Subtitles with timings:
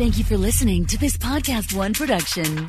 [0.00, 2.68] Thank you for listening to this Podcast One production.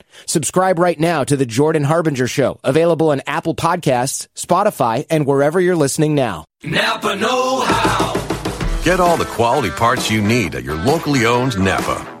[0.25, 5.59] Subscribe right now to the Jordan Harbinger Show, available on Apple Podcasts, Spotify, and wherever
[5.59, 6.45] you're listening now.
[6.63, 8.81] Napa Know How.
[8.83, 12.20] Get all the quality parts you need at your locally owned Napa.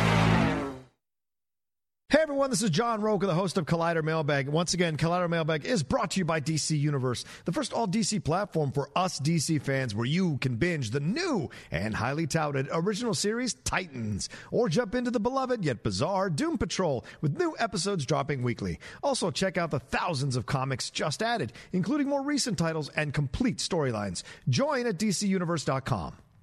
[2.41, 4.49] Everyone, this is John Rocha, the host of Collider Mailbag.
[4.49, 8.23] Once again, Collider Mailbag is brought to you by DC Universe, the first all DC
[8.23, 13.13] platform for us DC fans where you can binge the new and highly touted original
[13.13, 18.41] series Titans or jump into the beloved yet bizarre Doom Patrol with new episodes dropping
[18.41, 18.79] weekly.
[19.03, 23.57] Also, check out the thousands of comics just added, including more recent titles and complete
[23.57, 24.23] storylines.
[24.49, 26.15] Join at DCUniverse.com.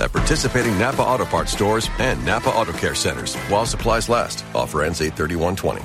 [0.00, 4.44] At participating Napa Auto Parts stores and Napa Auto Care centers while supplies last.
[4.54, 5.82] Offer ends 83120.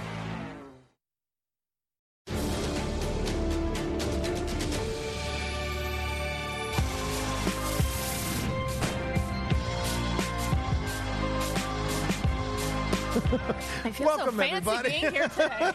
[13.14, 14.90] Welcome, so everybody.
[14.90, 15.72] being here today.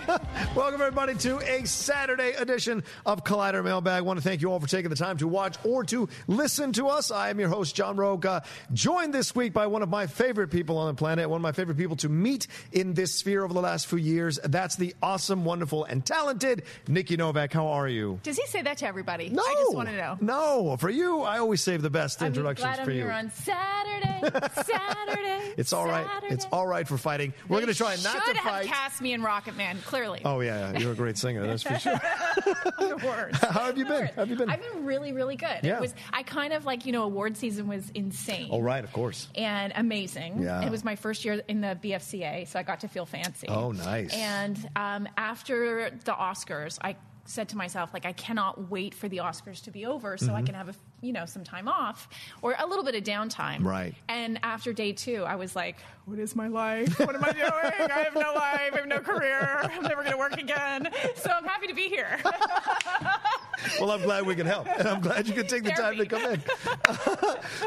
[0.56, 3.93] Welcome, everybody, to a Saturday edition of Collider Mailbag.
[3.93, 6.72] I want to thank you all for taking the time to watch or to listen
[6.72, 7.12] to us.
[7.12, 8.41] I am your host, John Rocha, uh,
[8.72, 11.53] joined this week by one of my favorite people on the planet, one of my
[11.53, 14.41] favorite people to meet in this sphere over the last few years.
[14.43, 17.53] That's the awesome, wonderful, and talented Nikki Novak.
[17.53, 18.19] How are you?
[18.25, 19.28] Does he say that to everybody?
[19.28, 19.43] No.
[19.44, 20.19] I just want to know.
[20.20, 23.03] No, for you, I always save the best I'm introductions glad I'm for you.
[23.03, 24.20] here on Saturday.
[24.65, 25.55] Saturday.
[25.56, 26.06] It's all right.
[26.06, 26.34] Saturday.
[26.34, 27.28] It's all right for fighting.
[27.49, 28.09] We're They going to try not to.
[28.19, 28.66] You should have fight.
[28.66, 29.78] cast me in Rocket Man.
[29.84, 31.47] Clearly, Oh yeah, yeah, you're a great singer.
[31.47, 31.93] That's for sure.
[31.93, 33.44] I'm the worst.
[33.50, 34.06] How have you been?
[34.06, 34.49] How have you been?
[34.50, 35.61] I've been really, really good.
[35.62, 35.76] Yeah.
[35.76, 35.94] It was.
[36.12, 38.49] I kind of like you know award season was insane.
[38.50, 39.29] Oh right, of course.
[39.35, 40.43] and amazing.
[40.43, 40.64] Yeah.
[40.64, 43.49] It was my first year in the BFCA, so I got to feel fancy.
[43.49, 44.12] Oh, nice.
[44.14, 49.19] And um, after the Oscars, I said to myself, like, I cannot wait for the
[49.19, 50.35] Oscars to be over so Mm-hmm.
[50.37, 52.09] I can have a you know some time off
[52.43, 53.65] or a little bit of downtime.
[53.65, 53.95] Right.
[54.09, 55.77] And after day two, I was like,
[56.09, 56.99] what is my life?
[56.99, 57.91] What am I doing?
[57.91, 58.73] I have no life.
[58.73, 59.61] I have no career.
[59.62, 60.89] I'm never going to work again.
[61.17, 62.19] So I'm happy to be here.
[63.81, 64.67] well, I'm glad we can help.
[64.69, 66.43] And I'm glad you could take the time to come in.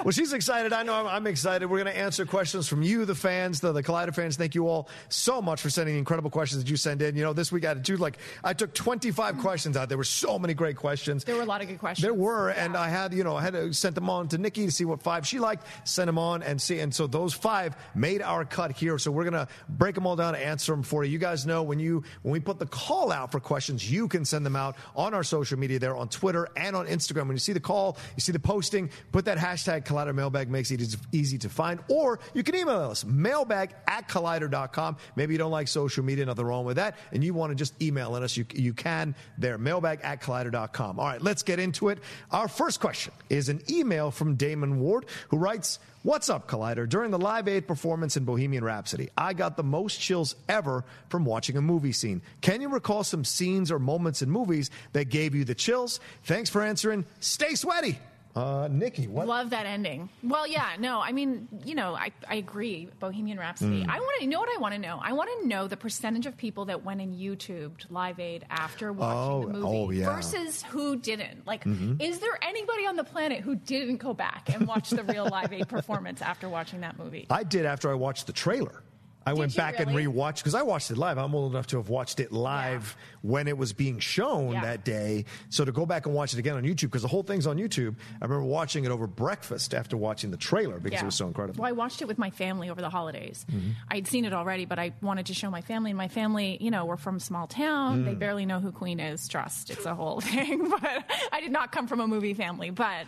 [0.04, 0.74] well, she's excited.
[0.74, 1.68] I know I'm, I'm excited.
[1.68, 4.38] We're going to answer questions from you, the fans, the, the Collider fans.
[4.38, 7.16] Thank you all so much for sending the incredible questions that you send in.
[7.16, 9.88] You know, this week I to like, I took 25 questions out.
[9.89, 11.24] There were so many great questions.
[11.24, 12.04] There were a lot of good questions.
[12.04, 14.65] There were, and I had, you know, I had to send them on to Nikki
[14.65, 16.79] to see what five she liked, send them on and see.
[16.79, 18.97] And so those five made our cut here.
[18.97, 21.12] So we're going to break them all down and answer them for you.
[21.12, 24.25] You guys know when you, when we put the call out for questions, you can
[24.25, 27.27] send them out on our social media there on Twitter and on Instagram.
[27.27, 30.71] When you see the call, you see the posting, put that hashtag Collider Mailbag makes
[30.71, 31.79] it easy to find.
[31.88, 34.97] Or you can email us, mailbag at collider.com.
[35.15, 37.79] Maybe you don't like social media, nothing wrong with that, and you want to just
[37.81, 41.00] email us, you, you can there, mailbag at collider.com.
[41.00, 42.00] All right, let's get into it.
[42.31, 46.90] Our first question is an email from Damon Ward who writes, What's up, Collider?
[46.90, 51.25] During the Live Aid performance in Bohemian Rhapsody, I got the most chills ever from
[51.25, 52.24] watching a movie scene.
[52.42, 56.00] Can you recall some scenes or moments in movies that gave you the chills?
[56.24, 57.06] Thanks for answering.
[57.19, 58.00] Stay sweaty.
[58.36, 59.28] Uh, Nikki, what?
[59.28, 60.10] Love that ending.
[60.24, 62.88] Well, yeah, no, I mean, you know, I, I agree.
[63.00, 63.83] Bohemian Rhapsody.
[63.83, 63.89] Mm.
[63.89, 65.00] I want to you know what I want to know.
[65.04, 68.94] I want to know the percentage of people that went and YouTubed Live Aid after
[68.94, 70.16] watching Oh, the movie oh, yeah.
[70.16, 71.45] versus who didn't.
[71.45, 72.01] Like, Mhm.
[72.01, 75.51] is there anybody on the planet who didn't go back and watch the real Live
[75.51, 77.27] Aid performance after watching that movie?
[77.30, 78.84] I did after I watched the trailer.
[79.25, 80.03] I went back really?
[80.06, 81.18] and rewatched because I watched it live.
[81.19, 84.62] I'm old enough to have watched it live when it was being shown Yeah.
[84.62, 85.25] that day.
[85.50, 87.57] So to go back and watch it again on YouTube because the whole thing's on
[87.57, 87.95] YouTube.
[88.19, 91.03] I remember watching it over breakfast after watching the trailer because Yeah.
[91.03, 91.62] it was so incredible.
[91.62, 93.45] Well, I watched it with my family over the holidays.
[93.51, 93.73] Mhm.
[93.89, 95.91] I'd seen it already, but I wanted to show my family.
[95.91, 98.06] And my family, you know, we're from small town.
[98.06, 98.19] They Mm.
[98.19, 99.27] barely know who Queen is.
[99.27, 100.67] Trust, it's a whole thing.
[100.67, 102.71] But I did not come from a movie family.
[102.71, 103.06] But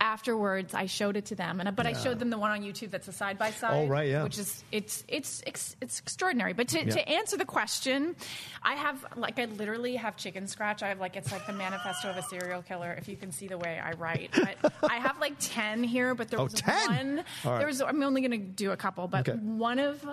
[0.00, 2.90] afterwards, I showed it to them, and but I showed them the one on YouTube
[2.90, 3.84] that's a side by side.
[3.84, 4.22] Oh, right, yeah.
[4.22, 6.52] Which is it's it's it's, it's extraordinary.
[6.52, 6.90] But to, Yeah.
[6.94, 8.16] to answer the question,
[8.62, 10.82] I have like I literally have chicken scratch.
[10.82, 12.92] I have like it's like the manifesto of a serial killer.
[12.98, 16.14] If you can see the way I write, but I have like ten here.
[16.14, 16.86] But there Oh, was 10?
[16.88, 17.24] one.
[17.44, 17.58] Right.
[17.58, 17.80] There was.
[17.80, 19.38] I'm only going to do a couple, but Okay.
[19.38, 20.04] one of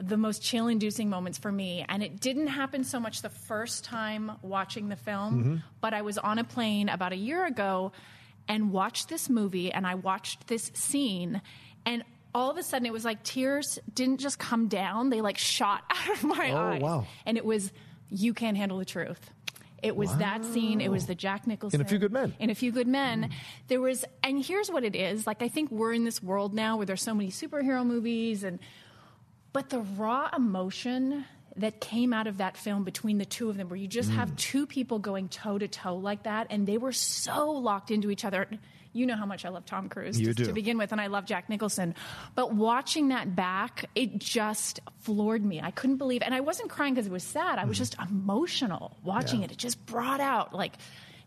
[0.00, 3.84] the most chill inducing moments for me, and it didn't happen so much the first
[3.84, 5.62] time watching the film, Mhm.
[5.82, 7.92] but I was on a plane about a year ago
[8.48, 11.40] and watched this movie, and I watched this scene,
[11.86, 12.02] and
[12.34, 15.82] all of a sudden it was like tears didn't just come down, they like shot
[15.90, 16.82] out of my Oh, eyes.
[16.82, 17.06] wow.
[17.26, 17.72] And it was,
[18.10, 19.30] You Can't Handle the Truth.
[19.82, 20.80] It was that scene.
[20.80, 21.80] It was the Jack Nicholson.
[21.80, 22.34] In A Few Good Men.
[22.38, 23.22] In A Few Good Men.
[23.24, 23.32] Mm-hmm.
[23.66, 25.26] There was, and here's what it is.
[25.26, 28.60] Like, I think we're in this world now where there's so many superhero movies, and,
[29.52, 31.24] but the raw emotion
[31.56, 34.14] that came out of that film between the two of them, where you just Mm.
[34.14, 38.10] have two people going toe to toe like that, and they were so locked into
[38.10, 38.48] each other.
[38.94, 40.44] You know how much I love Tom Cruise You do.
[40.44, 41.94] to begin with, and I love Jack Nicholson.
[42.34, 45.60] But watching that back, it just floored me.
[45.62, 47.58] I couldn't believe, and I wasn't crying because it was sad.
[47.58, 49.46] I was just emotional watching Yeah.
[49.46, 49.52] it.
[49.52, 50.74] It just brought out like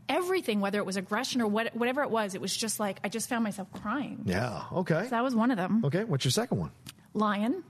[0.08, 2.36] everything, whether it was aggression or what, whatever it was.
[2.36, 4.22] It was just like I just found myself crying.
[4.26, 4.64] Yeah.
[4.72, 5.04] Okay.
[5.06, 5.84] So that was one of them.
[5.86, 6.04] Okay.
[6.04, 6.72] What's your second one?
[7.16, 7.64] Lion,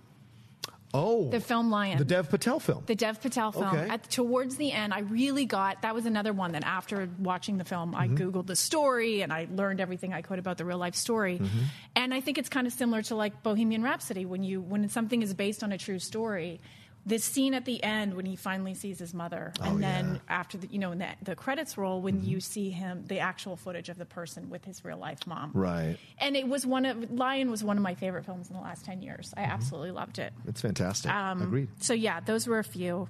[0.95, 1.97] Oh, the film Lion.
[1.97, 2.83] the Dev Patel film.
[2.85, 3.65] The Dev Patel film.
[3.65, 3.89] Okay.
[3.89, 7.65] At, towards the end, I really got that was another one that after watching the
[7.65, 8.15] film, I mm-hmm.
[8.15, 11.39] Googled the story and I learned everything I could about the real life story.
[11.39, 11.63] Mm-hmm.
[11.95, 15.21] And I think it's kind of similar to like Bohemian Rhapsody when you when something
[15.21, 16.61] is based on a true story.
[17.05, 20.67] This scene at the end when he finally sees his mother, and then after the
[20.67, 23.97] you know in the, the credits roll when you see him the actual footage of
[23.97, 25.51] the person with his real life mom.
[25.53, 25.97] Right.
[26.17, 28.85] And it was one of Lion was one of my favorite films in the last
[28.85, 29.33] ten years.
[29.37, 30.33] I absolutely loved it.
[30.47, 31.11] It's fantastic.
[31.11, 31.67] Um, Agreed.
[31.79, 33.07] So yeah, those were a few.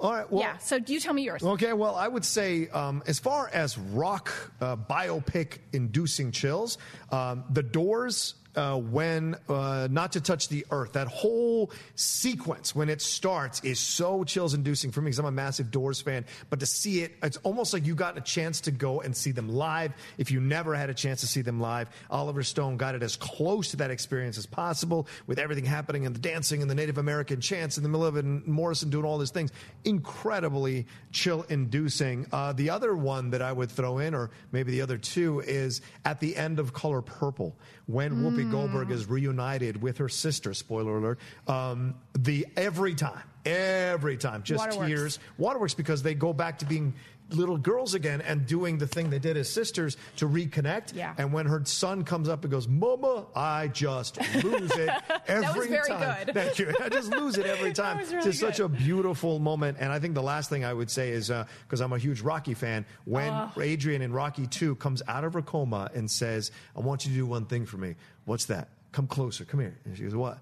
[0.00, 0.30] All right.
[0.30, 0.56] Well, yeah.
[0.58, 1.42] So do you tell me yours.
[1.42, 6.78] Okay, well, I would say um, as far as rock uh, biopic inducing chills,
[7.10, 8.34] um, The Doors.
[8.56, 13.78] Uh, when uh, not to touch the earth, that whole sequence when it starts is
[13.78, 16.24] so chills inducing for me because I'm a massive Doors fan.
[16.48, 19.30] But to see it, it's almost like you got a chance to go and see
[19.30, 19.92] them live.
[20.16, 23.16] If you never had a chance to see them live, Oliver Stone got it as
[23.16, 26.98] close to that experience as possible with everything happening and the dancing and the Native
[26.98, 29.52] American chants in the middle of it and Morrison doing all these things.
[29.84, 32.26] Incredibly chill inducing.
[32.32, 35.82] Uh, the other one that I would throw in, or maybe the other two, is
[36.04, 37.54] at the end of Color Purple
[37.86, 40.54] when Whoopi Goldberg is reunited with her sister.
[40.54, 41.18] Spoiler alert.
[41.46, 44.88] Um, the every time, every time, just Waterworks.
[44.88, 45.18] tears.
[45.38, 46.94] Waterworks because they go back to being
[47.30, 50.94] little girls again and doing the thing they did as sisters to reconnect.
[50.94, 51.14] Yeah.
[51.18, 54.90] And when her son comes up and goes, "Mama," I just lose it
[55.26, 56.24] every was very time.
[56.26, 56.34] good.
[56.34, 56.72] Thank you.
[56.82, 57.98] I just lose it every time.
[57.98, 59.78] really it's such a beautiful moment.
[59.80, 62.20] And I think the last thing I would say is uh, because I'm a huge
[62.20, 63.50] Rocky fan, when Oh.
[63.60, 67.16] Adrian in Rocky 2 comes out of her coma and says, I want you to
[67.16, 67.96] do one thing for me.
[68.24, 68.68] What's that?
[68.92, 69.44] Come closer.
[69.44, 69.76] Come here.
[69.84, 70.38] And she goes, What?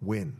[0.00, 0.36] Win.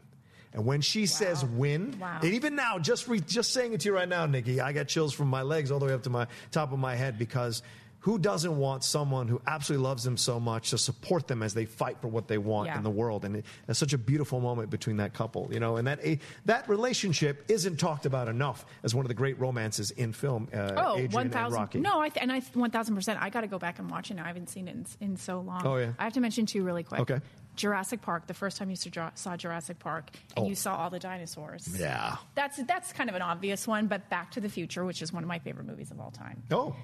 [0.54, 2.20] And when she says win, Wow.
[2.23, 4.87] and even now, just re- just saying it to you right now, Nikki, I got
[4.88, 7.62] chills from my legs all the way up to my top of my head because
[8.00, 11.64] who doesn't want someone who absolutely loves them so much to support them as they
[11.64, 12.76] fight for what they want Yeah.
[12.76, 13.25] in the world?
[13.25, 15.76] And it, it's such a beautiful moment between that couple, you know.
[15.78, 19.90] And that a, that relationship isn't talked about enough as one of the great romances
[19.90, 20.49] in film.
[20.52, 21.58] Uh, Oh, Adrian one and thousand.
[21.58, 21.80] Rocky.
[21.80, 23.18] No, I th- and I one thousand percent.
[23.23, 24.14] I got to go back and watch it.
[24.14, 24.25] now.
[24.25, 25.62] I haven't seen it in, in so long.
[25.66, 25.94] Oh, yeah.
[25.99, 27.00] I have to mention two really quick.
[27.00, 27.20] Okay.
[27.56, 28.26] Jurassic Park.
[28.26, 30.49] The first time you saw Jurassic Park, and Oh.
[30.49, 31.68] you saw all the dinosaurs.
[31.78, 32.16] Yeah.
[32.34, 35.23] That's that's kind of an obvious one, but Back to the Future, which is one
[35.23, 36.42] of my favorite movies of all time.
[36.50, 36.75] Oh,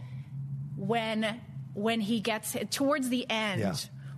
[0.77, 1.41] When
[1.75, 3.75] when he gets towards the end, Yeah.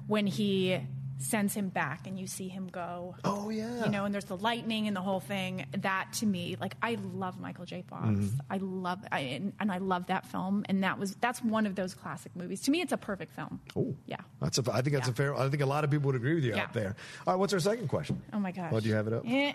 [0.06, 0.80] when he
[1.23, 3.14] sends him back and you see him go.
[3.25, 3.85] Oh, yeah.
[3.85, 5.67] You know, and there's the lightning and the whole thing.
[5.79, 7.83] That to me, like I love Michael J.
[7.88, 8.07] Fox.
[8.09, 8.41] Mm-hmm.
[8.50, 10.64] I love I, and, and I love that film.
[10.69, 12.61] And that was that's one of those classic movies.
[12.62, 13.61] To me, it's a perfect film.
[13.76, 14.17] oh, yeah.
[14.41, 14.64] That's a.
[14.73, 15.12] I think that's Yeah.
[15.12, 15.35] a fair.
[15.35, 16.62] I think a lot of people would agree with you Yeah.
[16.64, 16.97] out there.
[17.26, 18.21] All right, what's our second question?
[18.33, 18.73] Oh my gosh.
[18.75, 19.23] Oh, do you have it up?
[19.26, 19.52] Eh.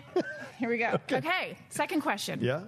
[0.58, 0.98] Here we go.
[1.12, 1.56] okay.
[1.68, 2.40] Second question.
[2.42, 2.62] Yeah.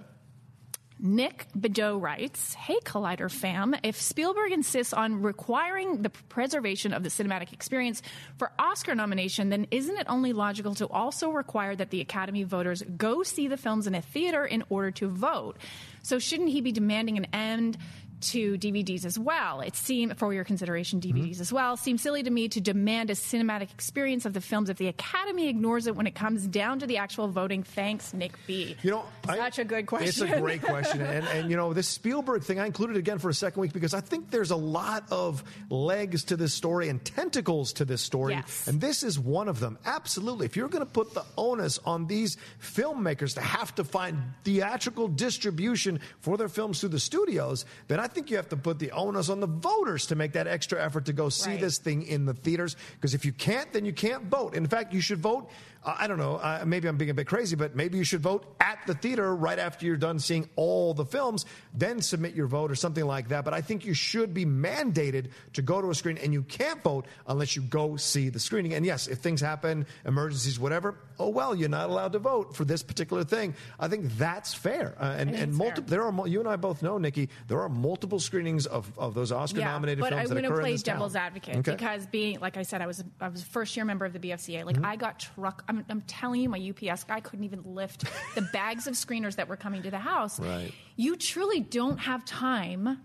[1.03, 7.09] Nick Bedeau writes, Hey Collider fam, if Spielberg insists on requiring the preservation of the
[7.09, 8.03] cinematic experience
[8.37, 12.83] for Oscar nomination, then isn't it only logical to also require that the Academy voters
[12.97, 15.57] go see the films in a theater in order to vote?
[16.03, 17.77] So shouldn't he be demanding an end
[18.21, 19.61] to DVDs as well?
[19.61, 21.41] It seems, for your consideration, DVDs mm-hmm.
[21.41, 24.77] as well, seems silly to me to demand a cinematic experience of the films if
[24.77, 27.63] the Academy ignores it when it comes down to the actual voting.
[27.63, 28.75] Thanks, Nick B.
[28.83, 30.07] You know, I- such a good question.
[30.07, 32.59] It's a great question, and and you know this Spielberg thing.
[32.59, 36.25] I included again for a second week because I think there's a lot of legs
[36.25, 38.67] to this story and tentacles to this story, Yes.
[38.67, 39.77] and this is one of them.
[39.85, 44.17] Absolutely, if you're going to put the onus on these filmmakers to have to find
[44.43, 48.79] theatrical distribution for their films through the studios, then I think you have to put
[48.79, 51.59] the onus on the voters to make that extra effort to go see Right.
[51.61, 52.75] this thing in the theaters.
[52.95, 54.53] Because if you can't, then you can't vote.
[54.55, 55.49] In fact, you should vote.
[55.83, 56.35] Uh, I don't know.
[56.35, 59.35] Uh, maybe I'm being a bit crazy, but maybe you should vote at the theater
[59.35, 61.45] right after you're done seeing all the films.
[61.73, 63.45] Then submit your vote or something like that.
[63.45, 66.83] But I think you should be mandated to go to a screen, and you can't
[66.83, 68.73] vote unless you go see the screening.
[68.73, 70.95] And yes, if things happen, emergencies, whatever.
[71.17, 73.53] Oh well, you're not allowed to vote for this particular thing.
[73.79, 74.95] I think that's fair.
[74.99, 75.89] Uh, and and multiple.
[75.89, 77.29] There are you and I both know, Nikki.
[77.47, 80.95] There are multiple screenings of, of those Oscar-nominated but films I'm going to play town.
[80.95, 81.71] devil's advocate Okay.
[81.71, 84.19] because being, like I said, I was I was a first year member of the
[84.19, 84.65] BFCA.
[84.65, 84.85] Like Mm-hmm.
[84.85, 85.63] I got truck.
[85.71, 88.03] I'm, I'm telling you, my UPS guy couldn't even lift
[88.35, 90.37] the bags of screeners that were coming to the house.
[90.37, 90.73] Right.
[90.97, 92.99] You truly don't have time.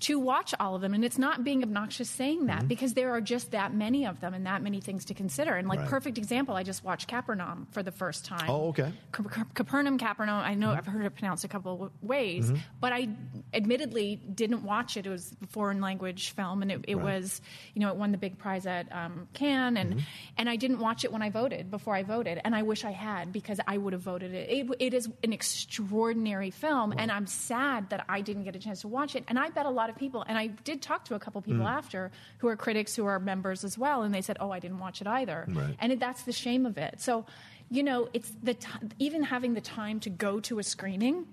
[0.00, 3.20] To watch all of them, and it's not being obnoxious saying that because there are
[3.22, 5.54] just that many of them and that many things to consider.
[5.54, 5.84] And like Mm-hmm.
[5.84, 5.90] Right.
[5.90, 8.44] perfect example, I just watched Capernaum for the first time.
[8.50, 8.92] Oh, okay.
[9.12, 10.42] Cap- Cap- Capernaum, Capernaum.
[10.44, 12.56] I know I've heard it pronounced a couple of ways, Mm-hmm.
[12.80, 13.08] but I
[13.54, 15.06] admittedly didn't watch it.
[15.06, 17.04] It was a foreign language film, and it, it Right.
[17.22, 17.40] was,
[17.72, 19.98] you know, it won the big prize at um, Cannes, and Mm-hmm.
[20.38, 22.90] and I didn't watch it when I voted before I voted, and I wish I
[22.90, 24.50] had because I would have voted it.
[24.50, 28.82] It, it is an extraordinary film, and I'm sad that I didn't get a chance
[28.82, 29.24] to watch it.
[29.28, 31.64] And I bet a lot of people, and I did talk to a couple people
[31.64, 31.70] Mm.
[31.76, 34.78] after who are critics who are members as well, and they said, "Oh, I didn't
[34.78, 35.76] watch it either," Right.
[35.78, 37.00] and it, that's the shame of it.
[37.00, 37.24] So,
[37.70, 41.26] you know, it's the t- even having the time to go to a screening.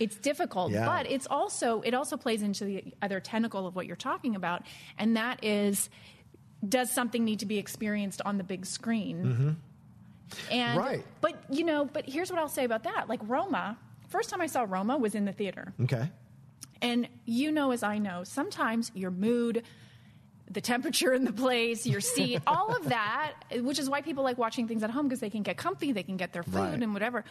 [0.00, 0.86] It's difficult, Yeah.
[0.86, 4.62] but it's also it also plays into the other tentacle of what you're talking about,
[4.98, 5.90] and that is,
[6.66, 9.56] does something need to be experienced on the big screen?
[10.50, 11.04] And Right.
[11.20, 13.08] but you know, but here's what I'll say about that.
[13.08, 13.76] Like Roma,
[14.08, 15.74] first time I saw Roma was in the theater.
[15.82, 16.08] Okay.
[16.82, 19.62] And you know, as I know, sometimes your mood,
[20.50, 24.36] the temperature in the place, your seat, all of that, which is why people like
[24.36, 26.82] watching things at home because they can get comfy, they can get their food Right.
[26.82, 27.24] and whatever.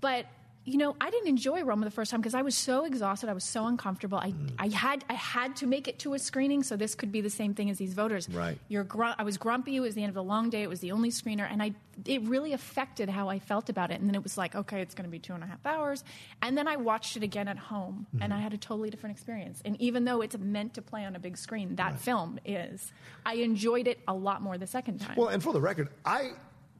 [0.00, 0.26] But
[0.64, 3.28] you know, I didn't enjoy Roma the first time because I was so exhausted.
[3.28, 4.18] I was so uncomfortable.
[4.18, 4.50] I, Mm.
[4.58, 7.30] I had I had to make it to a screening, so this could be the
[7.30, 8.28] same thing as these voters.
[8.28, 8.58] Right.
[8.68, 9.74] You're gr- I was grumpy.
[9.76, 10.62] It was the end of a long day.
[10.62, 11.74] It was the only screener, and I
[12.06, 14.00] it really affected how I felt about it.
[14.00, 16.04] And then it was like, okay, it's going to be two and a half hours.
[16.40, 18.22] And then I watched it again at home, Mm-hmm.
[18.22, 19.60] and I had a totally different experience.
[19.64, 22.92] And even though it's meant to play on a big screen, that film is.
[23.26, 25.16] I enjoyed it a lot more the second time.
[25.16, 26.30] Well, and for the record, I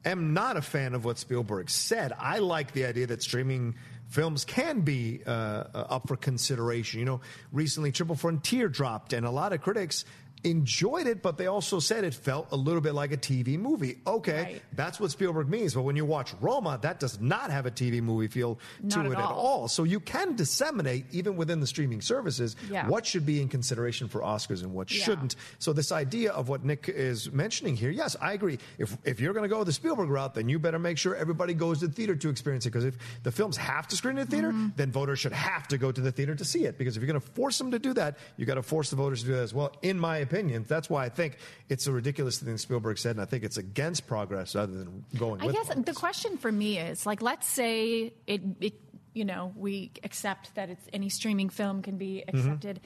[0.05, 2.13] am not a fan of what Spielberg said.
[2.17, 3.75] I like the idea that streaming
[4.09, 6.99] films can be uh, uh, up for consideration.
[6.99, 10.05] You know, recently Triple Frontier dropped, and a lot of critics
[10.43, 13.99] enjoyed it, but they also said it felt a little bit like a TV movie.
[14.05, 14.61] Okay, Right.
[14.73, 15.73] that's what Spielberg means.
[15.73, 18.59] But when you watch Roma, that does not have a TV movie feel
[18.89, 19.37] to Not it at at all.
[19.61, 19.67] all.
[19.67, 22.87] So you can disseminate, even within the streaming services, Yeah.
[22.87, 25.03] what should be in consideration for Oscars and what Yeah.
[25.03, 25.35] shouldn't.
[25.59, 28.59] So this idea of what Nick is mentioning here, yes, I agree.
[28.77, 31.53] If if you're going to go the Spielberg route, then you better make sure everybody
[31.53, 32.69] goes to the theater to experience it.
[32.71, 34.69] Because if the films have to screen in the theater, Mm-hmm.
[34.75, 36.77] then voters should have to go to the theater to see it.
[36.77, 38.95] Because if you're going to force them to do that, you got to force the
[38.95, 39.71] voters to do that as well.
[39.81, 40.32] In my opinion.
[40.33, 40.65] Opinion.
[40.67, 41.37] That's why I think
[41.69, 45.41] it's a ridiculous thing Spielberg said, and I think it's against progress rather than going.
[45.41, 45.85] I guess progress.
[45.85, 48.73] the question for me is like, let's say it, it
[49.13, 52.37] you know, we accept that it's any streaming film can be Mm-hmm.
[52.37, 52.79] accepted.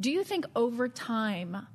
[0.00, 1.66] Do you think over time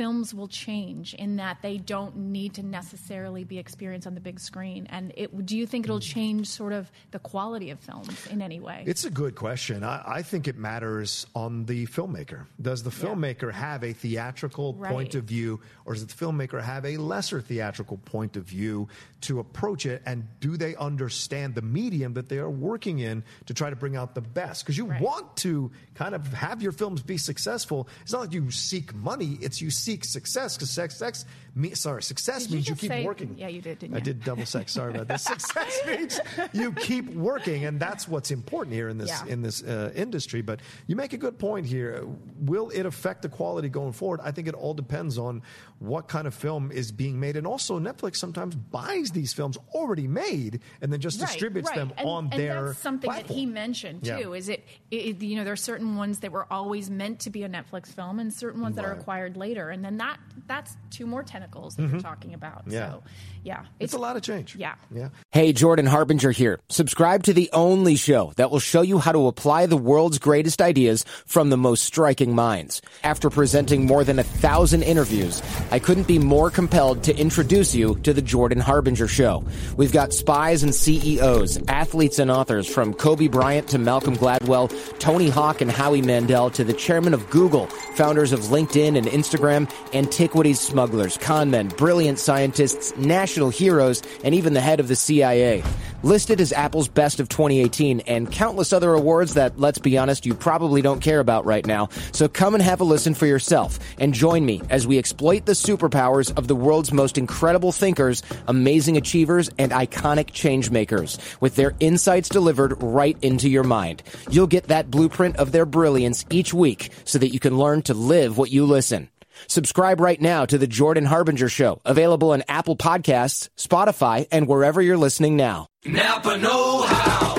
[0.00, 4.40] films will change in that they don't need to necessarily be experienced on the big
[4.40, 4.86] screen?
[4.88, 8.60] And it, do you think it'll change sort of the quality of films in any
[8.60, 8.82] way?
[8.86, 9.84] It's a good question.
[9.84, 12.46] I, I think it matters on the filmmaker.
[12.68, 14.92] Does the filmmaker have a theatrical Right.
[14.94, 18.88] point of view, or does the filmmaker have a lesser theatrical point of view
[19.22, 20.00] to approach it?
[20.06, 23.96] And do they understand the medium that they are working in to try to bring
[23.96, 24.64] out the best?
[24.64, 25.02] Because you Right.
[25.02, 27.86] want to kind of have your films be successful.
[28.02, 30.56] It's not like you seek money; it's you seek success.
[30.56, 33.34] Because sex, me, sorry, success Did means you just keep say- working.
[33.36, 34.04] Yeah, you did, didn't I you?
[34.04, 34.72] did double sex.
[34.72, 35.20] Sorry about that.
[35.20, 36.20] Success means
[36.52, 39.32] you keep working, and that's what's important here in this Yeah.
[39.32, 40.42] in this uh, industry.
[40.42, 42.04] But you make a good point here.
[42.40, 44.20] Will it affect the quality going forward?
[44.22, 45.42] I think it all depends on
[45.78, 50.06] what kind of film is being made, and also Netflix sometimes buys these films already
[50.06, 51.76] made and then just Right, distributes right.
[51.76, 53.52] them and, on and their that's something that he platform.
[53.54, 54.18] mentioned Yeah.
[54.20, 54.34] too.
[54.34, 55.22] Is it, it?
[55.22, 58.18] You know, there are certain ones that were always meant to be a Netflix film,
[58.20, 61.88] and certain ones that are acquired later, and then that that's two more tentacles that
[61.88, 62.62] you're talking about.
[62.62, 62.72] Mm-hmm.
[62.72, 62.90] Yeah.
[62.90, 63.02] So,
[63.42, 64.54] yeah, It's a lot of change.
[64.56, 64.74] Yeah.
[64.94, 65.10] yeah.
[65.30, 66.58] Hey, Jordan Harbinger here.
[66.68, 70.60] Subscribe to the only show that will show you how to apply the world's greatest
[70.60, 72.82] ideas from the most striking minds.
[73.02, 77.94] After presenting more than a thousand interviews, I couldn't be more compelled to introduce you
[78.02, 79.44] to the Jordan Harbinger Show.
[79.76, 85.28] We've got spies and CEOs, athletes and authors from Kobe Bryant to Malcolm Gladwell, Tony
[85.30, 89.59] Hawk and Howie Mandel to the chairman of Google, founders of LinkedIn and Instagram,
[89.92, 95.62] antiquities smugglers, con men, brilliant scientists, national heroes, and even the head of the CIA.
[96.02, 100.34] Listed as Apple's best of 2018 and countless other awards that, let's be honest, you
[100.34, 101.88] probably don't care about right now.
[102.12, 105.52] So come and have a listen for yourself and join me as we exploit the
[105.52, 111.74] superpowers of the world's most incredible thinkers, amazing achievers, and iconic change makers with their
[111.80, 114.02] insights delivered right into your mind.
[114.30, 117.94] You'll get that blueprint of their brilliance each week so that you can learn to
[117.94, 119.10] live what you listen.
[119.46, 124.80] Subscribe right now to the Jordan Harbinger Show, available on Apple Podcasts, Spotify, and wherever
[124.82, 125.66] you're listening now.
[125.84, 127.34] Napa Know How.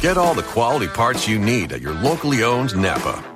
[0.00, 3.35] Get all the quality parts you need at your locally owned Napa.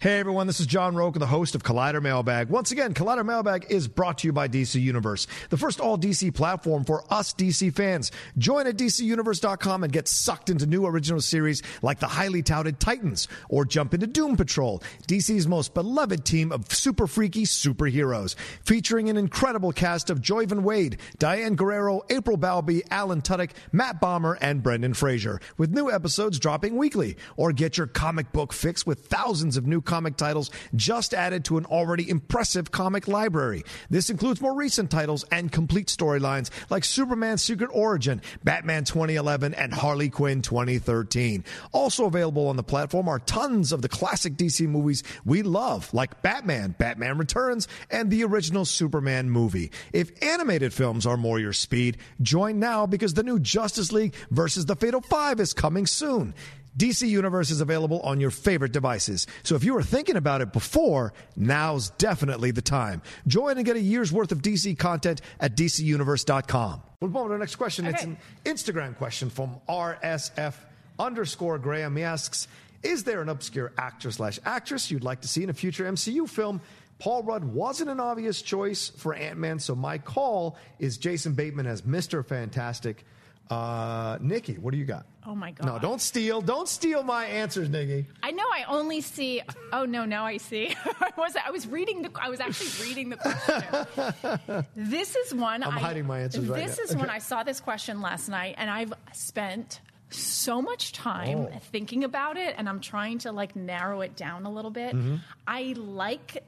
[0.00, 2.50] Hey everyone, this is John Rocha, the host of Collider Mailbag.
[2.50, 6.32] Once again, Collider Mailbag is brought to you by DC Universe, the first all DC
[6.32, 8.12] platform for us DC fans.
[8.38, 13.26] Join at DCUniverse.com and get sucked into new original series like the highly touted Titans,
[13.48, 19.16] or jump into Doom Patrol, DC's most beloved team of super freaky superheroes, featuring an
[19.16, 24.94] incredible cast of Joivan Wade, Diane Guerrero, April Bowlby, Alan Tudyk, Matt Bomer, and Brendan
[24.94, 27.16] Fraser, with new episodes dropping weekly.
[27.36, 31.58] Or get your comic book fix with thousands of new comic titles just added to
[31.58, 33.64] an already impressive comic library.
[33.90, 39.74] This includes more recent titles and complete storylines like Superman's Secret Origin, Batman 2011, and
[39.74, 41.44] Harley Quinn 2013.
[41.72, 46.22] Also available on the platform are tons of the classic DC movies we love, like
[46.22, 49.72] Batman, Batman Returns, and the original Superman movie.
[49.92, 54.66] If animated films are more your speed, join now because the new Justice League versus
[54.66, 56.34] the Fatal Five is coming soon.
[56.76, 59.26] DC Universe is available on your favorite devices.
[59.42, 63.02] So if you were thinking about it before, now's definitely the time.
[63.26, 66.82] Join and get a year's worth of DC content at DCUniverse.com.
[67.00, 67.86] We'll move on to the next question.
[67.86, 70.54] It's an Instagram question from RSF
[70.98, 71.96] underscore Graham.
[71.96, 72.48] He asks,
[72.82, 76.28] is there an obscure actor slash actress you'd like to see in a future MCU
[76.28, 76.60] film?
[76.98, 81.82] Paul Rudd wasn't an obvious choice for Ant-Man, so my call is Jason Bateman as
[81.82, 82.26] Mr.
[82.26, 83.04] Fantastic.
[83.50, 85.06] Uh, Nikki, what do you got?
[85.26, 85.66] Oh my god!
[85.66, 86.40] No, don't steal.
[86.42, 88.06] Don't steal my answers, Nikki.
[88.22, 88.42] I know.
[88.44, 89.42] I only see.
[89.72, 90.04] Oh no!
[90.04, 90.74] Now I see.
[90.84, 91.34] I was.
[91.46, 92.10] I was reading the.
[92.20, 94.66] I was actually reading the question.
[94.76, 95.62] this is one.
[95.62, 96.66] I'm I, hiding my answers right now.
[96.66, 99.80] This is when I saw this question last night, and I've spent
[100.10, 101.50] so much time Oh.
[101.70, 104.94] thinking about it, and I'm trying to like narrow it down a little bit.
[104.94, 105.16] Mm-hmm.
[105.46, 106.42] I like.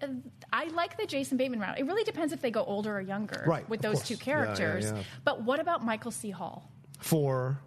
[0.53, 1.79] I like the Jason Bateman route.
[1.79, 4.09] It really depends if they go older or younger Right, with those course.
[4.09, 4.25] two Yeah, yeah,
[4.57, 4.85] characters.
[4.93, 5.03] yeah.
[5.25, 6.31] But what about Michael C.
[6.31, 6.71] Hall?
[7.01, 7.59] For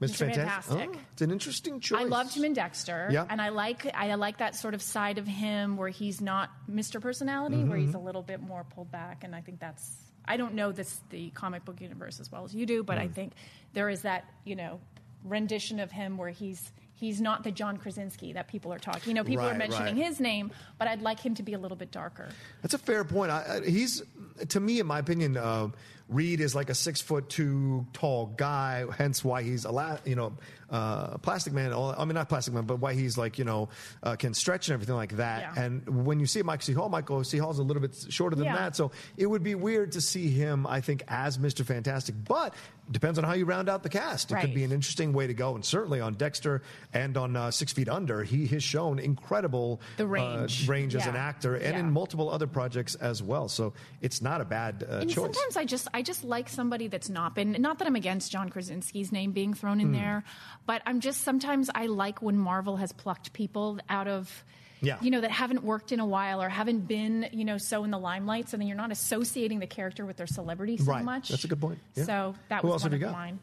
[0.00, 0.08] Mr.
[0.10, 0.16] Mr.
[0.34, 0.90] Fantastic.
[0.94, 2.00] Oh, it's an interesting choice.
[2.00, 3.26] I loved him in Dexter, Yeah.
[3.28, 7.00] and I like I like that sort of side of him where he's not Mr.
[7.00, 7.86] Personality, where Mm-hmm.
[7.86, 11.00] he's a little bit more pulled back, and I think that's I don't know this
[11.10, 13.02] the comic book universe as well as you do, but Mm.
[13.02, 13.32] I think
[13.72, 14.80] there is that you know
[15.24, 19.08] rendition of him where he's he's not the John Krasinski that people are talking.
[19.10, 20.04] You know, people Right, are mentioning right.
[20.06, 22.28] his name, but I'd like him to be a little bit darker.
[22.62, 23.30] That's a fair point.
[23.30, 24.02] I, I, he's,
[24.48, 25.68] to me, in my opinion, uh,
[26.08, 28.84] Reed is like a six foot two tall guy.
[28.96, 30.32] Hence why he's a la- you know
[30.70, 31.72] uh, plastic man.
[31.74, 33.68] I mean, not plastic man, but why he's like you know
[34.02, 35.52] uh, can stretch and everything like that.
[35.54, 35.62] Yeah.
[35.64, 36.72] And when you see Michael C.
[36.72, 37.36] Hall, Michael C.
[37.36, 38.56] Hall's a little bit shorter than Yeah.
[38.56, 40.66] that, so it would be weird to see him.
[40.66, 42.54] I think as Mister Fantastic, but
[42.90, 44.30] depends on how you round out the cast.
[44.32, 46.62] It could be an interesting way to go, and certainly on Dexter
[46.94, 50.66] and on uh, Six Feet Under, he has shown incredible The range.
[50.66, 51.80] uh, range as an actor, and Yeah.
[51.80, 53.48] in multiple other projects as well.
[53.48, 55.24] So it's not a bad uh, And choice.
[55.24, 58.48] sometimes I just I just like somebody that's not been not that I'm against John
[58.50, 60.24] Krasinski's name being thrown in there,
[60.66, 64.44] but I'm just sometimes I like when Marvel has plucked people out of
[64.80, 64.98] Yeah.
[65.00, 67.90] you know that haven't worked in a while or haven't been you know so in
[67.90, 71.04] the limelight, so then you're not associating the character with their celebrity so Right.
[71.04, 71.28] much.
[71.30, 71.78] That's a good point.
[71.94, 72.04] Yeah.
[72.04, 73.12] So that Who was one of got?
[73.12, 73.38] mine.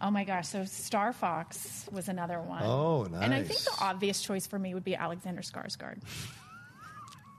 [0.00, 0.46] Oh my gosh!
[0.46, 2.62] So Star Fox was another one.
[2.64, 5.98] Oh, And I think the obvious choice for me would be Alexander Skarsgård.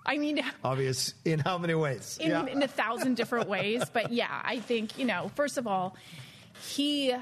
[0.05, 2.17] I mean, Obvious in how many ways?
[2.21, 2.45] in, yeah.
[2.45, 3.83] in a thousand different ways.
[3.91, 5.31] But yeah, I think you know.
[5.35, 5.95] First of all,
[6.67, 7.15] he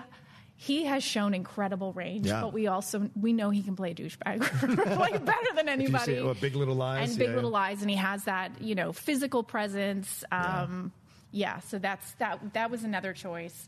[0.56, 2.42] he has shown incredible range, Yeah.
[2.42, 6.13] but we also we know he can play douchebag like better than anybody.
[6.13, 7.10] it, Big Little Lies?
[7.10, 7.58] and Big Yeah, Little yeah.
[7.60, 10.24] Lies, and he has that you know physical presence.
[10.32, 10.92] Um,
[11.32, 11.60] yeah.
[11.60, 12.54] so that's that.
[12.54, 13.68] That was another choice.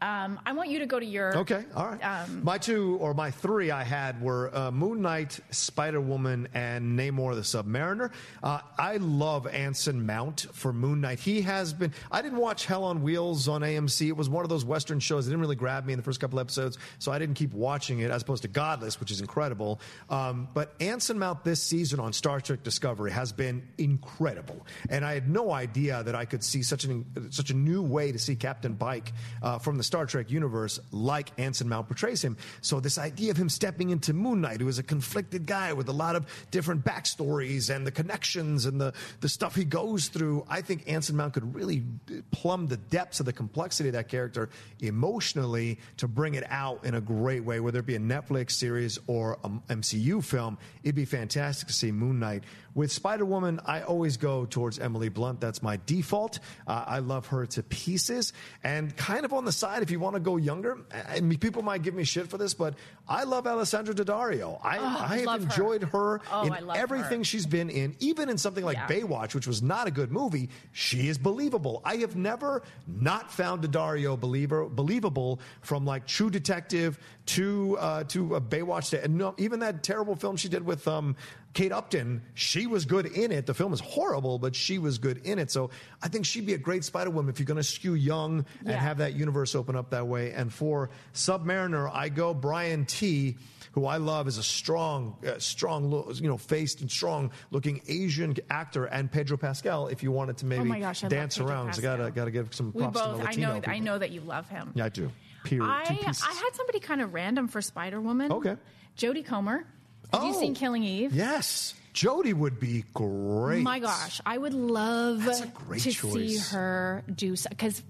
[0.00, 2.00] Um, I want you to go to your Okay, all right.
[2.04, 6.96] Um, my two or my three I had were uh, Moon Knight, Spider Woman, and
[6.96, 8.12] Namor the Submariner.
[8.40, 11.18] Uh, I love Anson Mount for Moon Knight.
[11.18, 11.92] He has been.
[12.12, 14.06] I didn't watch Hell on Wheels on AMC.
[14.06, 16.20] It was one of those Western shows that didn't really grab me in the first
[16.20, 19.80] couple episodes, so I didn't keep watching it as opposed to Godless, which is incredible.
[20.10, 25.14] Um, but Anson Mount this season on Star Trek Discovery has been incredible, and I
[25.14, 28.36] had no idea that I could see such an such a new way to see
[28.36, 32.36] Captain Pike uh, from the Star Trek universe, like Anson Mount portrays him.
[32.60, 35.88] So this idea of him stepping into Moon Knight, who is a conflicted guy with
[35.88, 40.44] a lot of different backstories and the connections and the the stuff he goes through,
[40.48, 41.82] I think Anson Mount could really
[42.30, 46.94] plumb the depths of the complexity of that character emotionally to bring it out in
[46.94, 50.58] a great way, whether it be a Netflix series or a MCU film.
[50.82, 52.44] It'd be fantastic to see Moon Knight.
[52.78, 55.40] With Spider Woman, I always go towards Emily Blunt.
[55.40, 56.38] That's my default.
[56.64, 58.32] Uh, I love her to pieces.
[58.62, 61.62] And kind of on the side, if you want to go younger, I mean, people
[61.62, 62.74] might give me shit for this, but
[63.08, 64.60] I love Alexandra Daddario.
[64.62, 65.46] I, I have love her.
[65.50, 67.24] enjoyed her Oh, in everything her.
[67.24, 68.86] she's been in, even in something like Yeah.
[68.86, 70.48] Baywatch, which was not a good movie.
[70.70, 71.82] She is believable.
[71.84, 78.36] I have never not found Daddario believer, believable from like True Detective to uh, to
[78.36, 78.90] uh, Baywatch.
[78.90, 81.16] To, and no, even that terrible film she did with um,
[81.58, 83.46] Kate Upton, she was good in it.
[83.46, 85.50] The film is horrible, but she was good in it.
[85.50, 88.46] So I think she'd be a great Spider Woman if you're going to skew young
[88.60, 88.76] and Yeah.
[88.76, 90.30] have that universe open up that way.
[90.30, 93.38] And for Submariner, I go Brian Tee
[93.72, 98.36] who I love is a strong, uh, strong, you know, faced and strong looking Asian
[98.48, 99.88] actor, and Pedro Pascal.
[99.88, 102.54] If you wanted to maybe Oh my gosh, I dance around, so gotta gotta give
[102.54, 103.16] some we props to both.
[103.18, 103.60] the I Latino know.
[103.66, 104.70] I know that you love him.
[104.74, 105.10] Yeah, I do.
[105.44, 105.68] Period.
[105.68, 105.82] I.
[105.82, 108.30] I had somebody kind of random for Spider Woman.
[108.32, 108.56] Okay.
[108.96, 109.64] Jodie Comer.
[110.12, 110.40] Have you Oh.
[110.40, 111.12] seen Killing Eve?
[111.12, 113.62] Yes, Jodie would be great.
[113.62, 117.82] My gosh, I would love That's a great to see her do because,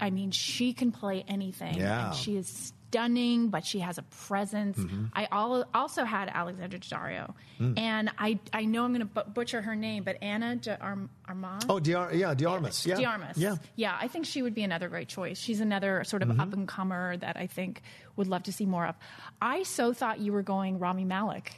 [0.00, 1.76] I mean, she can play anything.
[1.76, 2.08] Yeah.
[2.08, 4.78] and she is stunning, but she has a presence.
[4.78, 5.06] Mm-hmm.
[5.14, 7.78] I al- also had Alexandra Daddario, Mm.
[7.78, 11.08] and I I know I'm going to butcher her name, but Anna de Arm-.
[11.68, 12.84] Oh, Diar- yeah, Diarmas.
[12.86, 13.36] Yeah, Diarmas.
[13.38, 13.56] Yeah.
[13.76, 15.38] Yeah, I think she would be another great choice.
[15.38, 16.40] She's another sort of Mm-hmm.
[16.40, 17.82] up and comer that I think
[18.16, 18.94] would love to see more of.
[19.40, 21.52] I so thought you were going Rami Malek.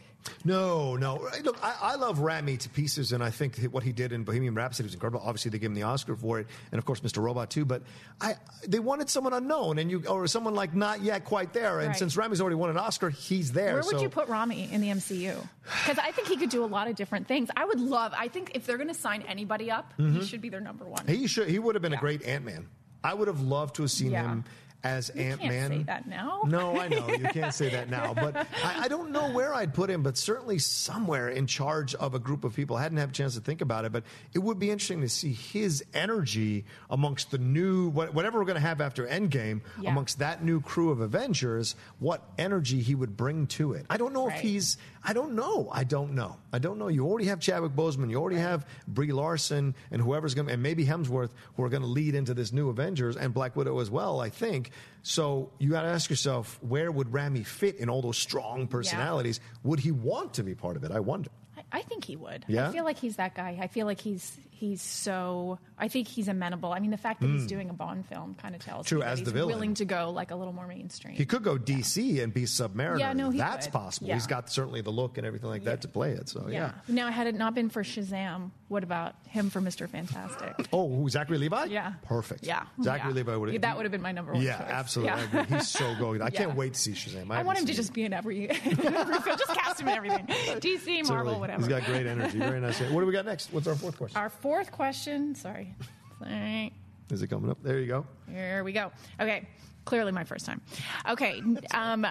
[0.44, 1.28] No, no.
[1.44, 4.54] Look, I, I love Rami to pieces, and I think what he did in Bohemian
[4.54, 5.20] Rhapsody was incredible.
[5.24, 7.22] Obviously, they gave him the Oscar for it, and of course, Mr.
[7.22, 7.64] Robot too.
[7.64, 7.82] But
[8.20, 8.34] I,
[8.66, 11.80] they wanted someone unknown, and you, or someone like not yet quite there.
[11.80, 11.96] And Right.
[11.96, 13.74] since Rami's already won an Oscar, he's there.
[13.74, 15.36] Where would you put Rami in the MCU?
[15.62, 17.48] Because I think he could do a lot of different things.
[17.56, 18.12] I would love.
[18.16, 21.04] I think if they're going to sign anybody up, he should be their number one.
[21.06, 21.14] Mm-hmm.
[21.14, 21.48] He should.
[21.48, 22.66] He would have been a great Ant Man.
[23.04, 24.24] I would have loved to have seen Yeah.
[24.28, 24.44] him
[24.84, 25.70] as You Ant can't Man.
[25.70, 26.42] say that now.
[26.46, 29.74] No, I know you can't say that now, but I, I don't know where I'd
[29.74, 30.02] put him.
[30.02, 32.76] But certainly somewhere in charge of a group of people.
[32.76, 35.08] I hadn't had a chance to think about it, but it would be interesting to
[35.08, 39.90] see his energy amongst the new whatever we're going to have after Endgame, Yeah.
[39.90, 41.74] amongst that new crew of Avengers.
[41.98, 43.86] What energy he would bring to it?
[43.90, 44.76] I don't know if he's.
[45.08, 45.68] I don't know.
[45.72, 46.36] I don't know.
[46.52, 46.88] I don't know.
[46.88, 48.10] You already have Chadwick Boseman.
[48.10, 51.82] You already have Brie Larson and whoever's going to, and maybe Hemsworth, who are going
[51.82, 54.72] to lead into this new Avengers and Black Widow as well, I think.
[55.04, 59.38] So you got to ask yourself, where would Rami fit in all those strong personalities?
[59.62, 60.90] Would he want to be part of it?
[60.90, 61.30] I wonder.
[61.56, 62.44] I, I think he would.
[62.48, 62.68] Yeah?
[62.68, 63.56] I feel like he's that guy.
[63.60, 65.58] I feel like he's he's so.
[65.78, 66.72] I think he's amenable.
[66.72, 68.88] I mean, the fact that he's doing a Bond film kind of tells Mm.
[68.88, 69.54] True, me that as he's the villain.
[69.54, 71.14] willing to go like a little more mainstream.
[71.14, 72.98] He could go DC and be Submariner.
[72.98, 73.72] Yeah, no, That's could.
[73.74, 74.08] possible.
[74.08, 74.14] Yeah.
[74.14, 76.28] He's got certainly the look and everything like that to play it.
[76.30, 76.72] So, yeah.
[76.88, 79.88] Now, had it not been for Shazam, what about him for Mr.
[79.88, 80.54] Fantastic?
[80.72, 81.66] Oh, Zachary Levi?
[81.66, 81.92] Yeah.
[82.04, 82.44] Perfect.
[82.46, 82.64] Yeah.
[82.82, 83.16] Zachary Yeah.
[83.16, 83.62] Levi would have.
[83.62, 84.66] That would have been my number one Yeah, choice.
[84.70, 85.22] absolutely.
[85.32, 85.44] Yeah.
[85.44, 86.22] He's so good.
[86.22, 87.30] I can't wait to see Shazam.
[87.30, 89.38] I haven't want him to just be in every, every film.
[89.38, 90.26] Just cast him in everything.
[90.26, 91.38] DC, Marvel, Certainly.
[91.40, 91.58] whatever.
[91.60, 92.38] He's got great energy.
[92.38, 92.80] Very nice.
[92.80, 93.52] What do we got next?
[93.52, 94.18] What's our fourth question?
[94.20, 95.34] Our fourth question.
[95.34, 95.74] Sorry.
[96.20, 96.72] Sorry.
[97.10, 97.58] Is it coming up?
[97.64, 98.06] There you go.
[98.30, 98.92] Here we go.
[99.20, 99.48] Okay,
[99.84, 100.60] clearly my first time.
[101.08, 101.42] Okay,
[101.74, 102.04] um,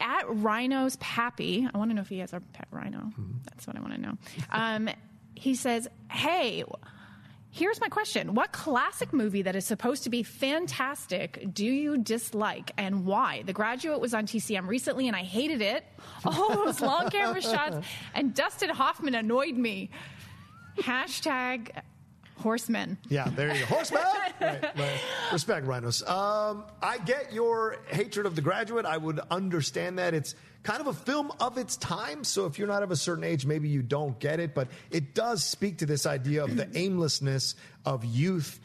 [0.00, 3.12] at Rhino's Pappy, I want to know if he has a pet rhino.
[3.44, 4.18] That's what I want to know.
[4.50, 4.88] Um,
[5.34, 6.64] he says, "Hey."
[7.50, 8.34] Here's my question.
[8.34, 13.42] What classic movie that is supposed to be fantastic do you dislike and why?
[13.46, 15.82] The Graduate was on TCM recently and I hated it.
[16.26, 17.78] All those long camera shots
[18.14, 19.88] and Dustin Hoffman annoyed me.
[20.80, 21.70] Hashtag
[22.38, 22.98] horsemen.
[23.08, 23.66] Yeah, there you go.
[23.66, 24.02] Horseman!
[24.40, 25.00] right, right.
[25.32, 26.06] Respect, rhinos.
[26.06, 28.86] Um, I get your hatred of The Graduate.
[28.86, 30.14] I would understand that.
[30.14, 32.24] It's kind of a film of its time.
[32.24, 34.54] So if you're not of a certain age, maybe you don't get it.
[34.54, 38.60] But it does speak to this idea of the aimlessness of youth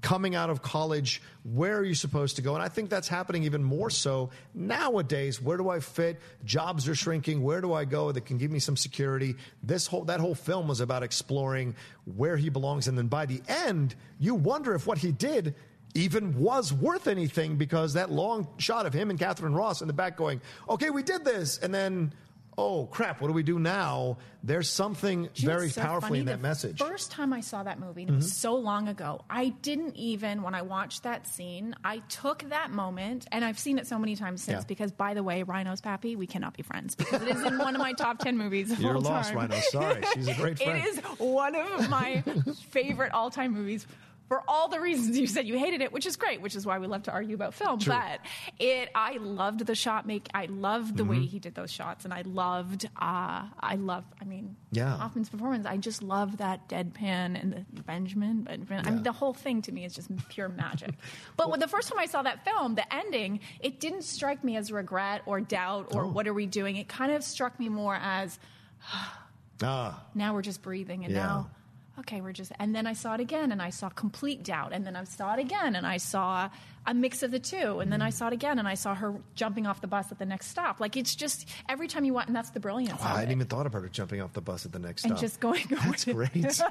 [0.00, 2.54] coming out of college, where are you supposed to go?
[2.54, 5.40] And I think that's happening even more so nowadays.
[5.42, 6.20] Where do I fit?
[6.44, 7.42] Jobs are shrinking.
[7.42, 9.36] Where do I go that can give me some security?
[9.62, 11.74] This whole that whole film was about exploring
[12.16, 15.54] where he belongs, and then by the end, you wonder if what he did
[15.94, 19.94] even was worth anything because that long shot of him and Katharine Ross in the
[19.94, 22.12] back going, "Okay, we did this," and then.
[22.60, 23.20] Oh crap!
[23.20, 24.18] What do we do now?
[24.42, 26.18] There's something very so powerfully funny?
[26.20, 26.78] in that the message.
[26.78, 26.90] Mm-hmm.
[26.90, 30.42] First time I saw that movie, and it was so long ago, I didn't even,
[30.42, 34.16] when I watched that scene, I took that moment, and I've seen it so many
[34.16, 34.62] times since.
[34.62, 34.66] Yeah.
[34.66, 37.76] Because, by the way, Rhino's Pappy, we cannot be friends because it is in one
[37.76, 39.38] of my top ten movies of You're all lost, time.
[39.38, 39.60] Rhino.
[39.70, 40.78] Sorry, she's a great friend.
[40.78, 42.24] It is one of my
[42.70, 43.86] favorite all-time movies.
[44.28, 46.78] For all the reasons you said you hated it, which is great, which is why
[46.78, 47.78] we love to argue about film.
[47.78, 47.94] True.
[47.94, 48.20] But
[48.58, 50.28] it, I loved the shot make.
[50.34, 51.10] I loved the Mm-hmm.
[51.20, 52.84] way he did those shots, and I loved.
[53.00, 54.04] Uh, I love.
[54.20, 54.96] I mean, Yeah.
[54.98, 55.64] Hoffman's performance.
[55.66, 58.42] I just love that deadpan and the Benjamin.
[58.42, 58.86] Benjamin.
[58.86, 60.94] I mean, the whole thing to me is just pure magic.
[61.38, 64.56] But when the first time I saw that film, the ending, it didn't strike me
[64.56, 66.08] as regret or doubt or Oh.
[66.08, 66.76] what are we doing.
[66.76, 68.38] It kind of struck me more as
[69.62, 71.22] ah, now we're just breathing and Yeah.
[71.22, 71.50] now
[71.98, 74.86] okay we're just and then i saw it again and i saw complete doubt and
[74.86, 76.48] then i saw it again and i saw
[76.86, 79.14] a mix of the two and then i saw it again and i saw her
[79.34, 82.28] jumping off the bus at the next stop like it's just every time you want
[82.28, 84.64] and that's the brilliance Wow, I hadn't even thought about her jumping off the bus
[84.64, 85.20] at the next and stop.
[85.20, 86.30] just going That's great.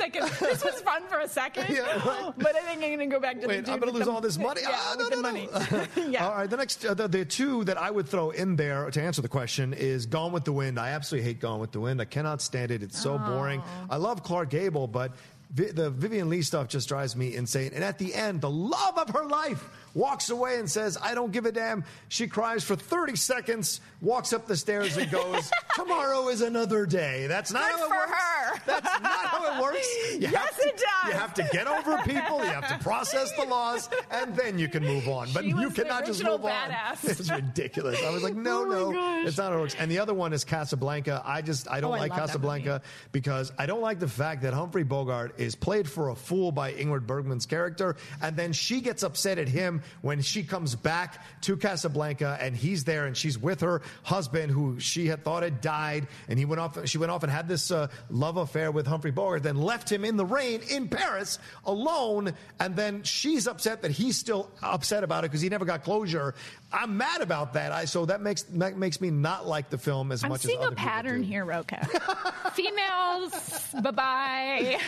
[0.00, 2.32] wait second this was fun for a second Yeah, right.
[2.38, 4.06] but i think i'm going to go back to Wait, the I'm going to lose
[4.06, 4.60] the- all this money.
[4.62, 5.22] yeah, Ah, no, no, no.
[5.22, 5.48] money
[6.08, 8.90] yeah All right, the next, uh, the, the two that I would throw in there
[8.90, 10.78] to answer the question is Gone with the Wind.
[10.78, 12.00] I absolutely hate Gone with the Wind.
[12.00, 12.82] I cannot stand it.
[12.82, 13.62] It's so boring.
[13.88, 15.12] I love Clark Gable, but
[15.52, 17.72] Vi- the Vivien Leigh stuff just drives me insane.
[17.74, 19.62] And at the end, the love of her life
[19.94, 21.84] walks away and says, I don't give a damn.
[22.08, 27.26] She cries for 30 seconds, walks up the stairs and goes, Tomorrow is another day.
[27.26, 28.10] That's not Good how it works.
[28.12, 28.60] her.
[28.66, 29.86] That's not how it works.
[30.12, 31.12] You Yes, to- it does.
[31.12, 32.38] You have to get over people.
[32.44, 35.28] You have to process the laws, and then you can move on.
[35.32, 37.04] But you cannot just move badass.
[37.04, 37.10] on.
[37.20, 38.02] It's ridiculous.
[38.04, 39.26] I was like, no, Oh no, gosh.
[39.28, 39.76] it's not how it works.
[39.78, 41.22] And the other one is Casablanca.
[41.24, 44.54] I just I don't Oh, like that Casablanca because I don't like the fact that
[44.54, 49.02] Humphrey Bogart is played for a fool by Ingrid Bergman's character, and then she gets
[49.02, 53.60] upset at him when she comes back to Casablanca and he's there and she's with
[53.60, 56.86] her husband who she had thought had died, and he went off.
[56.88, 60.04] She went off and had this uh, love affair with Humphrey Bogart, then left him
[60.04, 65.24] in the rain in Paris alone, and then she's upset that he's still upset about
[65.24, 66.34] it because he never got closure.
[66.72, 67.72] I'm mad about that.
[67.72, 70.26] I so that makes that makes me not like the film as much.
[70.26, 71.86] I'm much seeing as a other people pattern here, Rocha.
[72.52, 74.78] Females, bye bye.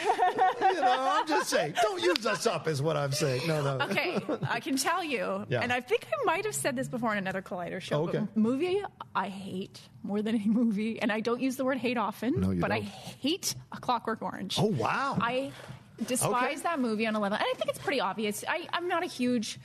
[0.60, 3.46] You know, I'm just saying, don't use us up, is what I'm saying.
[3.46, 3.84] No, no.
[3.86, 5.60] Okay, I can tell you, Yeah.
[5.60, 8.00] and I think I might have said this before in another Collider show.
[8.02, 8.18] Oh, okay.
[8.20, 8.82] But movie
[9.14, 12.50] I hate more than any movie, and I don't use the word hate often, No,
[12.50, 12.88] you but I don't.
[12.88, 14.58] hate A Clockwork Orange.
[14.58, 15.16] Oh, wow.
[15.20, 15.52] I
[16.06, 16.62] despise Okay.
[16.62, 18.44] that movie on a level, and I think it's pretty obvious.
[18.48, 19.58] I, I'm not a huge.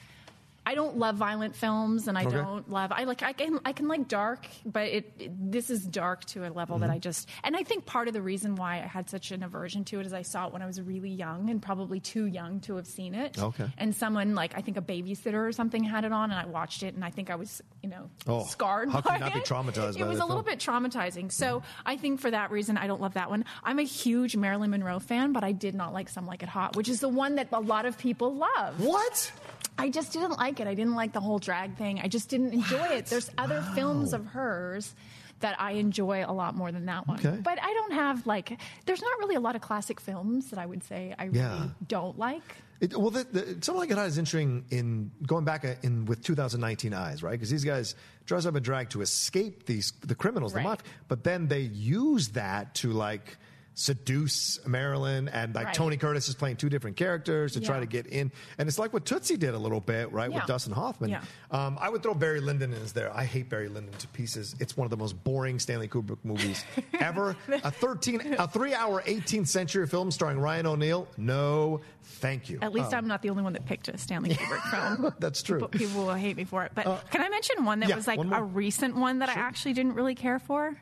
[0.70, 2.36] I don't love violent films, and I Okay.
[2.36, 2.92] don't love.
[2.92, 3.24] I like.
[3.24, 3.60] I can.
[3.64, 5.14] I can like dark, but it.
[5.18, 6.88] it- this is dark to a level Mm-hmm.
[6.88, 7.30] that I just.
[7.44, 10.06] And I think part of the reason why I had such an aversion to it
[10.06, 12.86] is I saw it when I was really young and probably too young to have
[12.88, 13.40] seen it.
[13.42, 13.68] Okay.
[13.78, 16.84] And someone like I think a babysitter or something had it on, and I watched
[16.84, 18.90] it, and I think I was you know Oh, scarred.
[18.90, 19.46] how you by not be it.
[19.46, 21.32] traumatized It was a little bit traumatizing.
[21.32, 23.46] So I think for that reason, I don't love that one.
[23.64, 26.76] I'm a huge Marilyn Monroe fan, but I did not like Some Like It Hot,
[26.76, 28.80] which is the one that a lot of people love.
[28.84, 29.32] What?
[29.80, 30.68] I just didn't like it.
[30.68, 32.00] I didn't like the whole drag thing.
[32.02, 33.06] I just didn't enjoy it.
[33.08, 34.94] There's other films of hers
[35.40, 37.20] that I enjoy a lot more than that one.
[37.20, 37.38] Okay.
[37.42, 40.66] But I don't have like there's not really a lot of classic films that I
[40.66, 41.54] would say I Yeah.
[41.58, 42.42] really don't like.
[42.80, 46.24] It, well, the, the, something like it is interesting in going back uh, in with
[46.24, 47.32] 2019 eyes, right?
[47.32, 47.96] Because these guys
[48.28, 50.64] dress up in drag to escape these the criminals, the Right.
[50.66, 53.38] mafia, but then they use that to like
[53.80, 55.74] seduce Marilyn, and like Right.
[55.76, 58.92] Tony Curtis is playing two different characters to try to get in, and it's like
[58.92, 60.38] what Tootsie did a little bit, right, Yeah.
[60.38, 61.12] with Dustin Hoffman.
[61.12, 61.22] Yeah.
[61.52, 63.16] Um, I would throw Barry Lyndon in as there.
[63.16, 64.56] I hate Barry Lyndon to pieces.
[64.60, 66.66] It's one of the most boring Stanley Kubrick movies
[67.00, 67.36] ever.
[67.64, 71.08] a 13, a three-hour 18th century film starring Ryan O'Neal.
[71.16, 72.58] No, thank you.
[72.64, 75.14] At least I'm not the only one that picked a Stanley Kubrick film.
[75.20, 75.64] That's true.
[75.64, 76.72] Uh, People, people will hate me for it.
[76.74, 79.74] But can I mention one that yeah, was like a recent one that I actually
[79.74, 80.76] didn't really care for?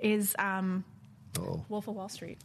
[0.00, 0.84] Is um,
[1.38, 1.64] Oh.
[1.68, 2.38] Wolf of Wall Street.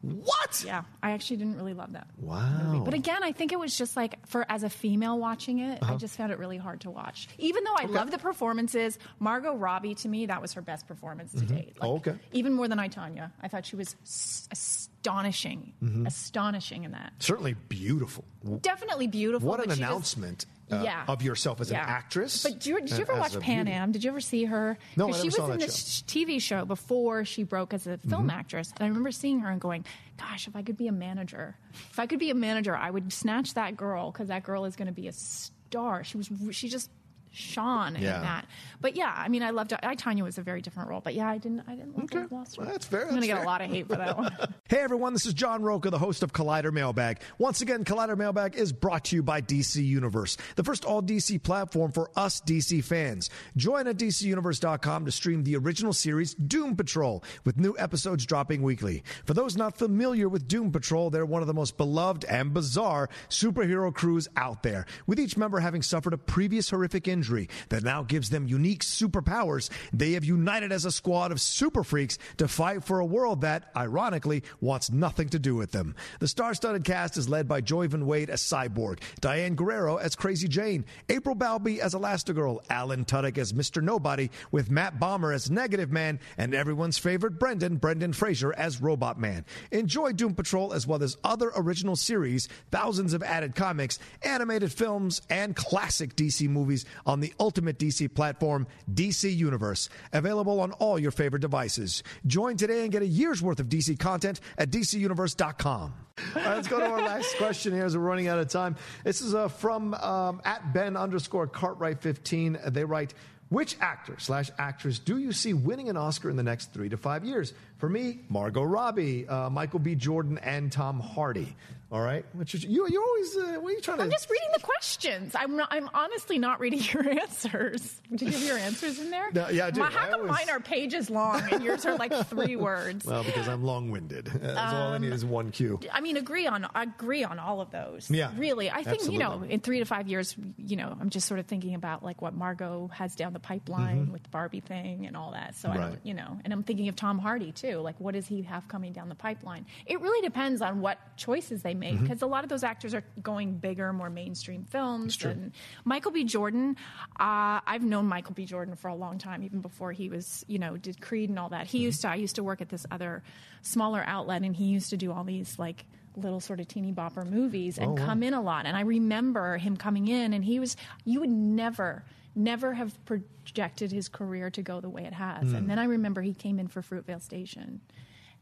[0.00, 0.62] What?
[0.64, 2.06] Yeah, I actually didn't really love that.
[2.20, 2.72] Wow.
[2.72, 2.84] movie.
[2.84, 5.94] But again, I think it was just like for as a female watching it, Uh-huh.
[5.94, 7.26] I just found it really hard to watch.
[7.38, 11.32] Even though I love the performances, Margot Robbie to me that was her best performance
[11.32, 11.76] to date.
[11.80, 12.14] Oh, okay.
[12.32, 16.06] Even more than I Tonya, I thought she was s- astonishing, Mm-hmm.
[16.06, 17.12] astonishing in that.
[17.18, 18.24] Certainly beautiful.
[18.60, 19.48] Definitely beautiful.
[19.48, 21.04] What an she was- announcement uh, yeah.
[21.08, 21.82] of yourself as Yeah.
[21.82, 22.42] an actress.
[22.42, 23.72] But did you, did you ever watch Pan beauty.
[23.78, 23.92] Am?
[23.92, 24.76] Did you ever see her?
[24.96, 28.10] No, I she was in this TV show before she broke as a Mm-hmm.
[28.10, 29.84] film actress, and I remember seeing her and going,
[30.18, 31.56] "Gosh, if I could be a manager,
[31.90, 34.76] if I could be a manager, I would snatch that girl because that girl is
[34.76, 36.90] going to be a star." She was, she just
[37.38, 38.46] shone in that.
[38.80, 39.72] But yeah, I mean, I loved.
[39.82, 41.62] I Tonya was a very different role, but yeah, I didn't.
[41.66, 42.24] I didn't love Okay.
[42.30, 42.68] Wall Street.
[42.68, 44.36] That's fair, I'm going to get a lot of hate for that one.
[44.68, 47.20] Hey everyone, this is John Rocha, the host of Collider Mailbag.
[47.38, 51.42] Once again, Collider Mailbag is brought to you by DC Universe, the first all DC
[51.42, 53.30] platform for us DC fans.
[53.56, 59.02] Join at DCUniverse.com to stream the original series Doom Patrol, with new episodes dropping weekly.
[59.24, 63.08] For those not familiar with Doom Patrol, they're one of the most beloved and bizarre
[63.30, 67.27] superhero crews out there, with each member having suffered a previous horrific injury
[67.68, 69.70] that now gives them unique superpowers.
[69.92, 73.70] They have united as a squad of super freaks to fight for a world that,
[73.76, 75.94] ironically, wants nothing to do with them.
[76.20, 80.84] The star-studded cast is led by Joivan Wade as Cyborg, Diane Guerrero as Crazy Jane,
[81.08, 83.82] April Bowlby as Elastigirl, Alan Tudyk as Mr.
[83.82, 89.18] Nobody, with Matt Bomer as Negative Man, and everyone's favorite Brendan, Brendan Fraser as Robot
[89.18, 89.44] Man.
[89.70, 95.22] Enjoy Doom Patrol as well as other original series, thousands of added comics, animated films,
[95.30, 99.88] and classic DC movies on the ultimate DC platform, DC Universe.
[100.12, 102.02] Available on all your favorite devices.
[102.26, 105.94] Join today and get a year's worth of DC content at DCUniverse.com.
[106.34, 108.76] All right, let's go to our last question here as we're running out of time.
[109.04, 112.58] This is uh, from um, at Ben underscore Cartwright 15.
[112.68, 113.14] They write,
[113.50, 116.96] which actor slash actress do you see winning an Oscar in the next three to
[116.96, 117.54] five years?
[117.78, 119.94] For me, Margot Robbie, uh, Michael B.
[119.94, 121.54] Jordan, and Tom Hardy.
[121.90, 122.86] All right, which is you?
[122.86, 124.02] You're always uh, what are you trying to?
[124.04, 125.34] I'm just reading the questions.
[125.34, 128.02] I'm not, I'm honestly not reading your answers.
[128.10, 129.30] Did you have your answers in there?
[129.32, 129.80] No, yeah, I do.
[129.80, 133.06] My, how I come always- mine are pages long and yours are like three words?
[133.06, 134.26] Well, because I'm long-winded.
[134.26, 135.80] That's all I need is one cue.
[135.90, 138.10] I mean, agree on agree on all of those.
[138.10, 138.70] Yeah, really.
[138.70, 141.46] I think you know, in three to five years, you know, I'm just sort of
[141.46, 145.30] thinking about like what Margot has down the pipeline with the Barbie thing and all
[145.32, 145.54] that.
[145.56, 145.80] So I Mm-hmm.
[145.80, 145.88] Right.
[145.92, 147.67] don't, you know, and I'm thinking of Tom Hardy too.
[147.76, 149.66] Like, what does he have coming down the pipeline?
[149.86, 151.80] It really depends on what choices they Mm-hmm.
[151.80, 155.22] make because a lot of those actors are going bigger, more mainstream films.
[155.24, 155.52] And
[155.84, 156.24] Michael B.
[156.24, 156.76] Jordan,
[157.20, 158.44] uh, I've known Michael B.
[158.46, 161.50] Jordan for a long time, even before he was, you know, did Creed and all
[161.50, 161.66] that.
[161.66, 161.76] Mm-hmm.
[161.76, 162.08] He used to.
[162.08, 163.22] I used to work at this other
[163.62, 165.84] smaller outlet, and he used to do all these like
[166.16, 168.66] little sort of teeny bopper movies and come in a lot.
[168.66, 170.76] And I remember him coming in, and he was.
[171.04, 172.04] You would never.
[172.38, 175.48] Never have projected his career to go the way it has.
[175.50, 175.54] Hmm.
[175.56, 177.80] And then I remember he came in for Fruitvale Station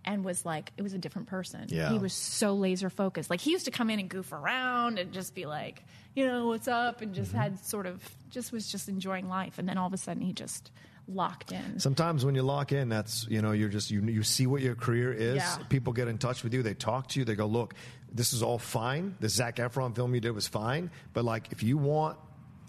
[0.04, 1.64] and was like, it was a different person.
[1.68, 1.90] Yeah.
[1.90, 3.30] He was so laser focused.
[3.30, 5.82] Like he used to come in and goof around and just be like,
[6.14, 7.22] you know, what's up, and Mm-hmm.
[7.22, 9.58] just had sort of just was just enjoying life.
[9.58, 10.70] And then all of a sudden he just
[11.08, 11.80] locked in.
[11.80, 14.74] Sometimes when you lock in, that's you know you're just you you see what your
[14.74, 15.36] career is.
[15.36, 15.56] Yeah.
[15.68, 16.62] People get in touch with you.
[16.62, 17.24] They talk to you.
[17.24, 17.74] They go, look,
[18.12, 19.14] this is all fine.
[19.20, 22.18] The Zac Efron film you did was fine, but like if you want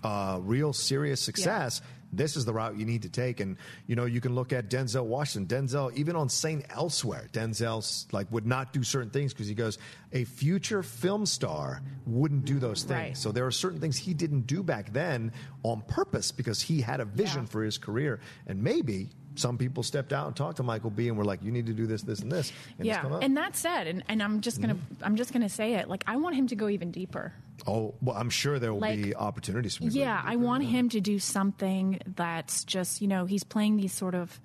[0.03, 1.81] uh, real serious success,
[2.13, 3.39] this is the route you need to take.
[3.41, 5.67] And you know, you can look at Denzel Washington.
[5.67, 7.81] Denzel, even on Saint Elsewhere, Denzel
[8.13, 9.77] like would not do certain things because he goes,
[10.13, 12.91] a future film star wouldn't do those things.
[12.99, 13.17] Right.
[13.17, 15.33] So there are certain things he didn't do back then
[15.63, 17.49] on purpose because he had a vision Yeah.
[17.49, 19.09] for his career, and maybe.
[19.37, 21.07] Some people stepped out and talked to Michael B.
[21.07, 23.55] and were like, "You need to do this, this, and this." And yeah, and that
[23.55, 25.03] said, and, and I'm just gonna Mm-hmm.
[25.03, 25.87] I'm just gonna say it.
[25.89, 27.33] Like I want him to go even deeper.
[27.65, 29.89] oh, well, I'm sure there will Like- be opportunities for him.
[29.89, 30.69] to go Yeah, I want yeah.
[30.69, 34.39] him to do something that's just, you know, he's playing these sort of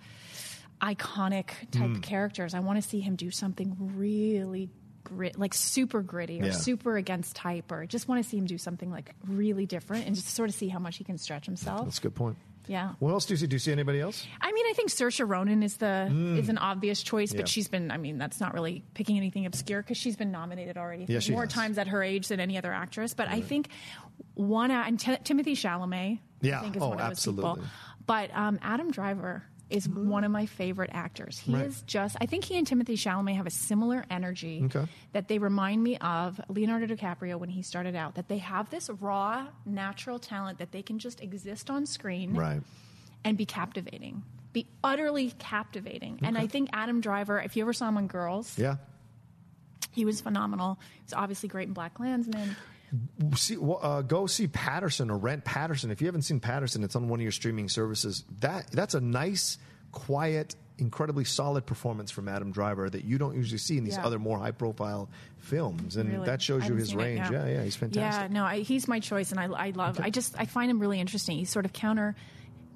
[0.80, 2.00] iconic type Hmm.
[2.00, 2.54] characters.
[2.54, 4.68] I want to see him do something really
[5.04, 6.52] grit, like super gritty or Yeah.
[6.52, 10.14] super against type, or just want to see him do something like really different and
[10.16, 11.84] just sort of see how much he can stretch himself.
[11.84, 12.36] That's a good point.
[12.68, 12.92] Yeah.
[13.00, 13.46] What else do you see?
[13.46, 14.24] Do you see anybody else?
[14.40, 16.06] I mean, I think Saoirse Ronan is the
[16.38, 17.36] is an obvious choice, Hmm.
[17.36, 17.42] Yeah.
[17.42, 17.90] but she's been.
[17.90, 21.42] I mean, that's not really picking anything obscure because she's been nominated already Yeah, more
[21.44, 21.52] has.
[21.52, 23.14] times at her age than any other actress.
[23.14, 23.68] But I think
[24.34, 26.58] one and Ti- Timothy Chalamet, Yeah.
[26.60, 27.50] I think is Oh, one of those absolutely.
[27.54, 27.64] people.
[28.06, 30.08] But um, Adam Driver is mm-hmm.
[30.08, 31.38] one of my favorite actors.
[31.38, 31.66] He Right.
[31.66, 32.16] is just.
[32.20, 34.86] I think he and Timothy Chalamet have a similar energy Okay.
[35.12, 38.14] that they remind me of Leonardo DiCaprio when he started out.
[38.16, 42.62] That they have this raw, natural talent that they can just exist on screen Right.
[43.24, 46.20] and be captivating, be utterly captivating.
[46.22, 48.76] And I think Adam Driver, if you ever saw him on Girls, Yeah.
[49.92, 50.78] he was phenomenal.
[51.04, 52.54] He's obviously great in BlacKkKlansman.
[53.36, 55.90] See, uh, go see Paterson or rent Paterson.
[55.90, 58.24] If you haven't seen Paterson, it's on one of your streaming services.
[58.40, 59.56] That that's a nice,
[59.92, 64.04] quiet, incredibly solid performance from Adam Driver that you don't usually see in these Yeah.
[64.04, 66.26] other more high-profile films, and Really.
[66.26, 67.30] that shows you his range.
[67.30, 67.46] yeah.
[67.46, 68.30] yeah, he's fantastic.
[68.30, 69.98] Yeah, no, I, he's my choice, and I, I love.
[69.98, 71.38] I just I find him really interesting.
[71.38, 72.14] He's sort of counter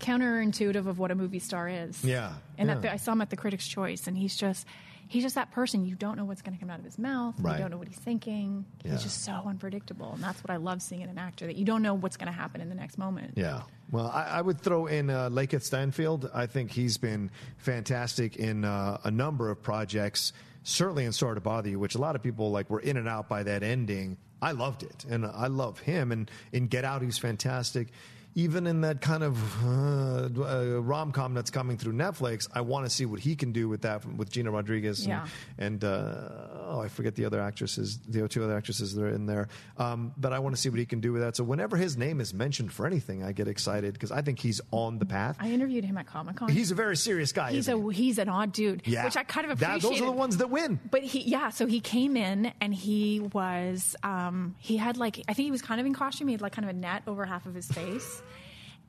[0.01, 2.03] counterintuitive of what a movie star is.
[2.05, 2.75] Yeah, and yeah.
[2.77, 4.67] At the, I saw him at the Critics' Choice, and he's just
[5.09, 5.85] he's just that person.
[5.85, 7.35] You don't know what's going to come out of his mouth.
[7.41, 7.55] Right.
[7.55, 8.65] You don't know what he's thinking.
[8.85, 8.93] Yeah.
[8.93, 11.47] He's just so unpredictable, and that's what I love seeing in an actor.
[11.47, 13.35] That you don't know what's going to happen in the next moment.
[13.37, 13.63] Yeah.
[13.91, 16.31] Well, I, I would throw in uh, Lakeith Stanfield.
[16.35, 20.33] I think he's been fantastic in uh, a number of projects.
[20.65, 23.09] Certainly in Sorry to Bother You, which a lot of people like were in and
[23.09, 24.17] out by that ending.
[24.43, 26.13] I loved it, and I love him.
[26.13, 27.89] And in Get Out, he's fantastic.
[28.37, 29.35] Even in that kind of
[29.65, 33.51] uh, uh, rom com that's coming through Netflix, I want to see what he can
[33.51, 37.99] do with that with Gina Rodriguez and, and uh, oh, I forget the other actresses,
[37.99, 39.49] the two other actresses that are in there.
[39.79, 41.37] Um, but I want to see what he can do with that.
[41.37, 44.61] So whenever his name is mentioned for anything, I get excited because I think he's
[44.71, 45.37] on the path.
[45.39, 46.49] I interviewed him at Comic Con.
[46.49, 47.53] He's a very serious guy.
[47.53, 48.05] he's a he?
[48.05, 49.05] he's an odd dude, yeah.
[49.05, 49.83] which I kind of appreciate.
[49.83, 50.81] those are the ones that win.
[50.91, 55.35] But he, yeah, so he came in and he was, um, he had like, I
[55.35, 56.29] think he was kind of in costume.
[56.29, 58.23] He had like kind of a net over half of his face,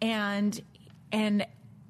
[0.02, 0.60] and
[1.12, 1.46] and.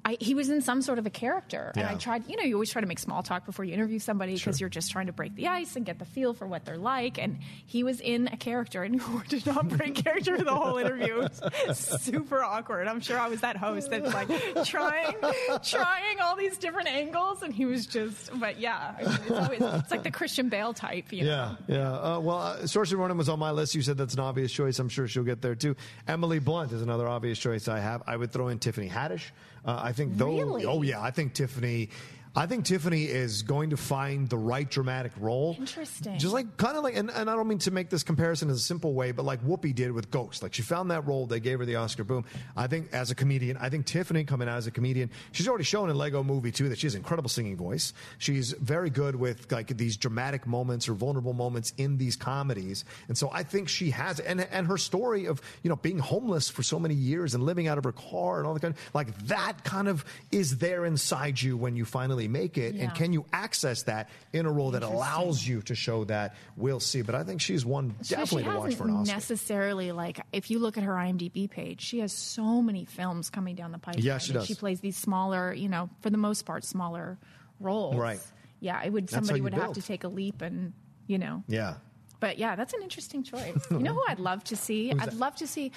[0.08, 2.26] I, he was in some sort of a character, and I tried.
[2.30, 4.70] You know, you always try to make small talk before you interview somebody because you're
[4.70, 7.18] just trying to break the ice and get the feel for what they're like.
[7.18, 11.28] And he was in a character, and did not break character the whole interview.
[11.74, 12.88] Super awkward.
[12.88, 14.28] I'm sure I was that host that's like
[14.64, 15.16] trying,
[15.62, 18.30] trying all these different angles, and he was just.
[18.40, 21.56] But yeah, I mean, it's always it's like the Christian Bale type, you know.
[21.68, 21.92] Yeah, yeah.
[21.92, 23.74] Uh, well, uh, Saoirse Ronan was on my list.
[23.74, 24.78] You said that's an obvious choice.
[24.78, 25.76] I'm sure she'll get there too.
[26.06, 28.02] Emily Blunt is another obvious choice I have.
[28.06, 29.24] I would throw in Tiffany Haddish.
[29.64, 30.36] Uh, I think though.
[30.36, 30.64] Really?
[30.64, 31.90] Oh yeah, I think Tiffany.
[32.38, 35.56] I think Tiffany is going to find the right dramatic role.
[35.58, 36.20] Interesting.
[36.20, 38.54] Just like kind of like, and, and I don't mean to make this comparison in
[38.54, 40.40] a simple way, but like Whoopi did with Ghost.
[40.40, 42.04] Like she found that role, they gave her the Oscar.
[42.04, 42.24] Boom.
[42.56, 45.64] I think as a comedian, I think Tiffany coming out as a comedian, she's already
[45.64, 47.92] shown in Lego Movie too that she has an incredible singing voice.
[48.18, 53.18] She's very good with like these dramatic moments or vulnerable moments in these comedies, and
[53.18, 54.20] so I think she has.
[54.20, 57.66] And and her story of you know being homeless for so many years and living
[57.66, 60.84] out of her car and all the kind of like that kind of is there
[60.84, 62.84] inside you when you finally make it, Yeah.
[62.84, 66.34] and can you access that in a role that allows you to show that?
[66.56, 67.02] We'll see.
[67.02, 69.14] But I think she's one definitely she to watch for an Oscar.
[69.14, 73.54] necessarily like if you look at her IMDb page, she has so many films coming
[73.54, 73.96] down the pipe.
[73.98, 74.46] Yeah, she does.
[74.46, 77.18] She plays these smaller, you know, for the most part, smaller
[77.60, 77.96] roles.
[77.96, 78.20] Right.
[78.60, 79.62] Yeah, it would somebody would build.
[79.64, 80.72] have to take a leap and
[81.06, 81.42] you know.
[81.48, 81.74] yeah.
[82.20, 83.56] But yeah, that's an interesting choice.
[83.70, 84.92] you know who I'd love to see?
[84.92, 85.70] I'd love to see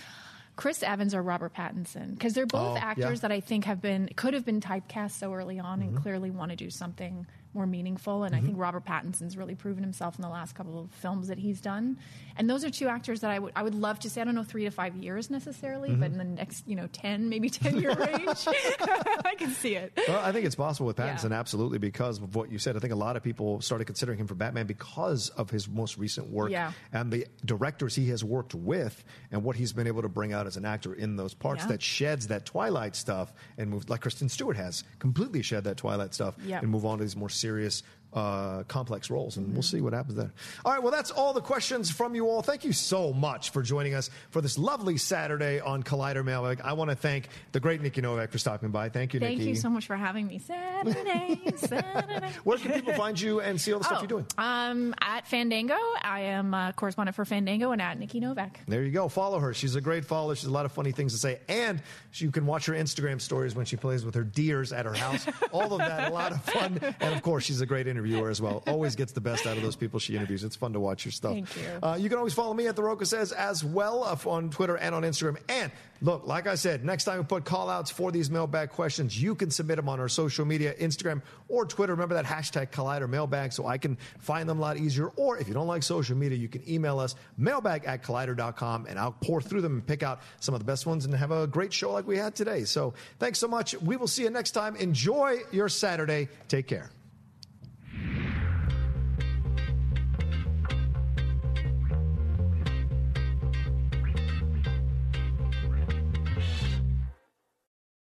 [0.55, 2.81] Chris Evans or Robert Pattinson because they're both Oh, yeah.
[2.81, 3.01] Mm-hmm.
[3.03, 6.29] actors that I think have been could have been typecast so early on and clearly
[6.31, 8.23] want to do something more meaningful.
[8.23, 11.37] And I think Robert Pattinson's really proven himself in the last couple of films that
[11.37, 11.97] he's done.
[12.37, 14.21] And those are two actors that I would I would love to see.
[14.21, 15.99] I don't know three to five years necessarily, Mm-hmm.
[15.99, 19.93] but in the next you know ten maybe ten year range, I can see it.
[20.07, 21.15] Well, I think it's possible with Yeah.
[21.15, 22.75] Pattinson, absolutely, because of what you said.
[22.75, 25.97] I think a lot of people started considering him for Batman because of his most
[25.97, 26.71] recent work Yeah.
[26.93, 30.47] and the directors he has worked with and what he's been able to bring out
[30.47, 31.67] as an actor in those parts Yeah.
[31.69, 36.13] that sheds that Twilight stuff and moves like Kristen Stewart has completely shed that Twilight
[36.13, 36.59] stuff Yeah.
[36.59, 37.81] and move on to these more serious
[38.13, 40.31] uh, complex roles, and we'll see what happens there.
[40.65, 42.41] All right, well, that's all the questions from you all.
[42.41, 46.61] Thank you so much for joining us for this lovely Saturday on Collider Mailbag.
[46.61, 48.89] I want to thank the great Nikki Novak for stopping by.
[48.89, 49.29] Thank you, Nikki.
[49.29, 49.49] Thank Nikki.
[49.51, 50.39] you so much for having me.
[50.39, 52.29] Saturday, Saturday.
[52.43, 54.25] Where can people find you and see all the stuff Oh, you're doing?
[54.37, 58.59] Um, at Fandango, I am a correspondent for Fandango, and at Nikki Novak.
[58.67, 59.07] There you go.
[59.07, 59.53] Follow her.
[59.53, 60.35] She's a great follower.
[60.35, 61.39] She's a lot of funny things to say.
[61.47, 61.81] And
[62.15, 65.25] you can watch her Instagram stories when she plays with her deers at her house.
[65.51, 66.79] All of that, a lot of fun.
[66.99, 68.63] And of course, she's a great interviewer as well.
[68.67, 70.43] Always gets the best out of those people she interviews.
[70.43, 71.33] It's fun to watch your stuff.
[71.33, 71.63] Thank you.
[71.81, 74.77] Uh, you can always follow me at The Rocha Says as well uh, on Twitter
[74.77, 75.37] and on Instagram.
[75.49, 75.71] And
[76.01, 79.35] look, like I said, next time we put call outs for these mailbag questions, you
[79.35, 81.93] can submit them on our social media, Instagram or Twitter.
[81.93, 85.07] Remember that hashtag Collider Mailbag so I can find them a lot easier.
[85.15, 88.99] Or if you don't like social media, you can email us mailbag at collider.com and
[88.99, 91.47] I'll pour through them and pick out some of the best ones and have a
[91.47, 92.63] great show like we had today.
[92.63, 93.75] So thanks so much.
[93.81, 94.75] We will see you next time.
[94.75, 96.29] Enjoy your Saturday.
[96.47, 96.89] Take care.